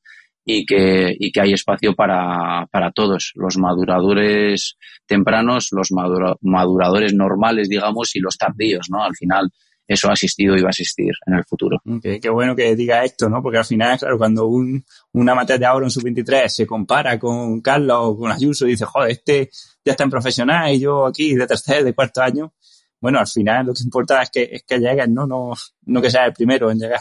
[0.51, 7.13] y que, y que hay espacio para, para todos, los maduradores tempranos, los madura, maduradores
[7.13, 9.05] normales, digamos, y los tardíos, ¿no?
[9.05, 9.53] Al final
[9.87, 11.77] eso ha asistido y va a asistir en el futuro.
[11.99, 13.43] Okay, qué bueno que diga esto, ¿no?
[13.43, 14.83] Porque al final, claro, cuando un,
[15.13, 18.87] un amateur de ahora en sub-23 se compara con Carlos o con Ayuso y dice,
[18.87, 19.51] joder, este
[19.85, 22.55] ya está en profesional y yo aquí de tercer, de cuarto año,
[22.99, 25.27] bueno, al final lo que importa es que, es que lleguen, ¿no?
[25.27, 27.01] No, no que sea el primero en llegar.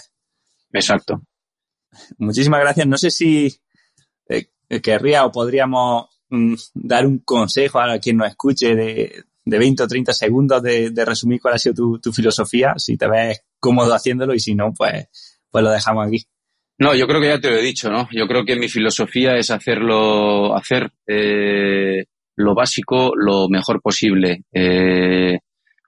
[0.73, 1.21] Exacto.
[2.17, 2.87] Muchísimas gracias.
[2.87, 3.53] No sé si
[4.27, 4.47] eh,
[4.81, 9.87] querría o podríamos mm, dar un consejo a quien nos escuche de, de 20 o
[9.87, 14.39] 30 segundos de, resumir cuál ha sido tu, filosofía, si te ves cómodo haciéndolo y
[14.39, 15.07] si no, pues,
[15.49, 16.23] pues lo dejamos aquí.
[16.79, 18.07] No, yo creo que ya te lo he dicho, ¿no?
[18.11, 24.43] Yo creo que mi filosofía es hacerlo, hacer eh, lo básico lo mejor posible.
[24.51, 25.39] Eh,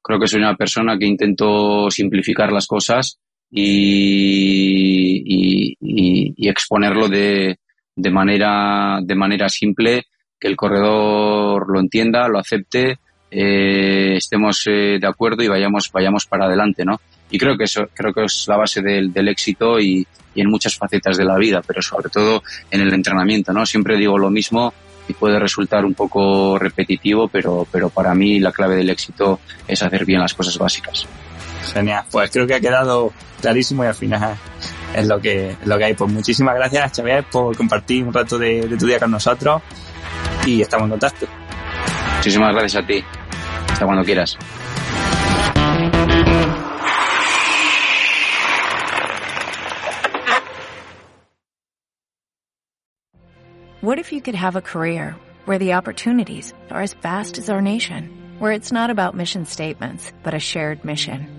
[0.01, 3.19] creo que soy una persona que intento simplificar las cosas
[3.51, 7.59] y, y, y, y exponerlo de,
[7.95, 10.03] de, manera, de manera simple,
[10.39, 12.99] que el corredor lo entienda, lo acepte,
[13.31, 16.99] eh, estemos eh, de acuerdo y vayamos, vayamos para adelante, ¿no?
[17.31, 20.49] Y creo que eso, creo que es la base del, del éxito y, y en
[20.49, 22.41] muchas facetas de la vida, pero sobre todo
[22.71, 23.65] en el entrenamiento, ¿no?
[23.65, 24.73] Siempre digo lo mismo
[25.07, 29.81] y puede resultar un poco repetitivo, pero, pero para mí la clave del éxito es
[29.81, 31.07] hacer bien las cosas básicas.
[31.73, 34.37] Genial, pues creo que ha quedado clarísimo y al final
[34.95, 35.93] es lo que, lo que hay.
[35.93, 39.61] Pues muchísimas gracias, Xavier, por compartir un rato de, de tu día con nosotros
[40.45, 41.27] y estamos en contacto.
[42.17, 43.03] Muchísimas gracias a ti.
[43.69, 44.37] Hasta cuando quieras.
[53.81, 57.61] What if you could have a career where the opportunities are as vast as our
[57.61, 61.38] nation, where it's not about mission statements, but a shared mission?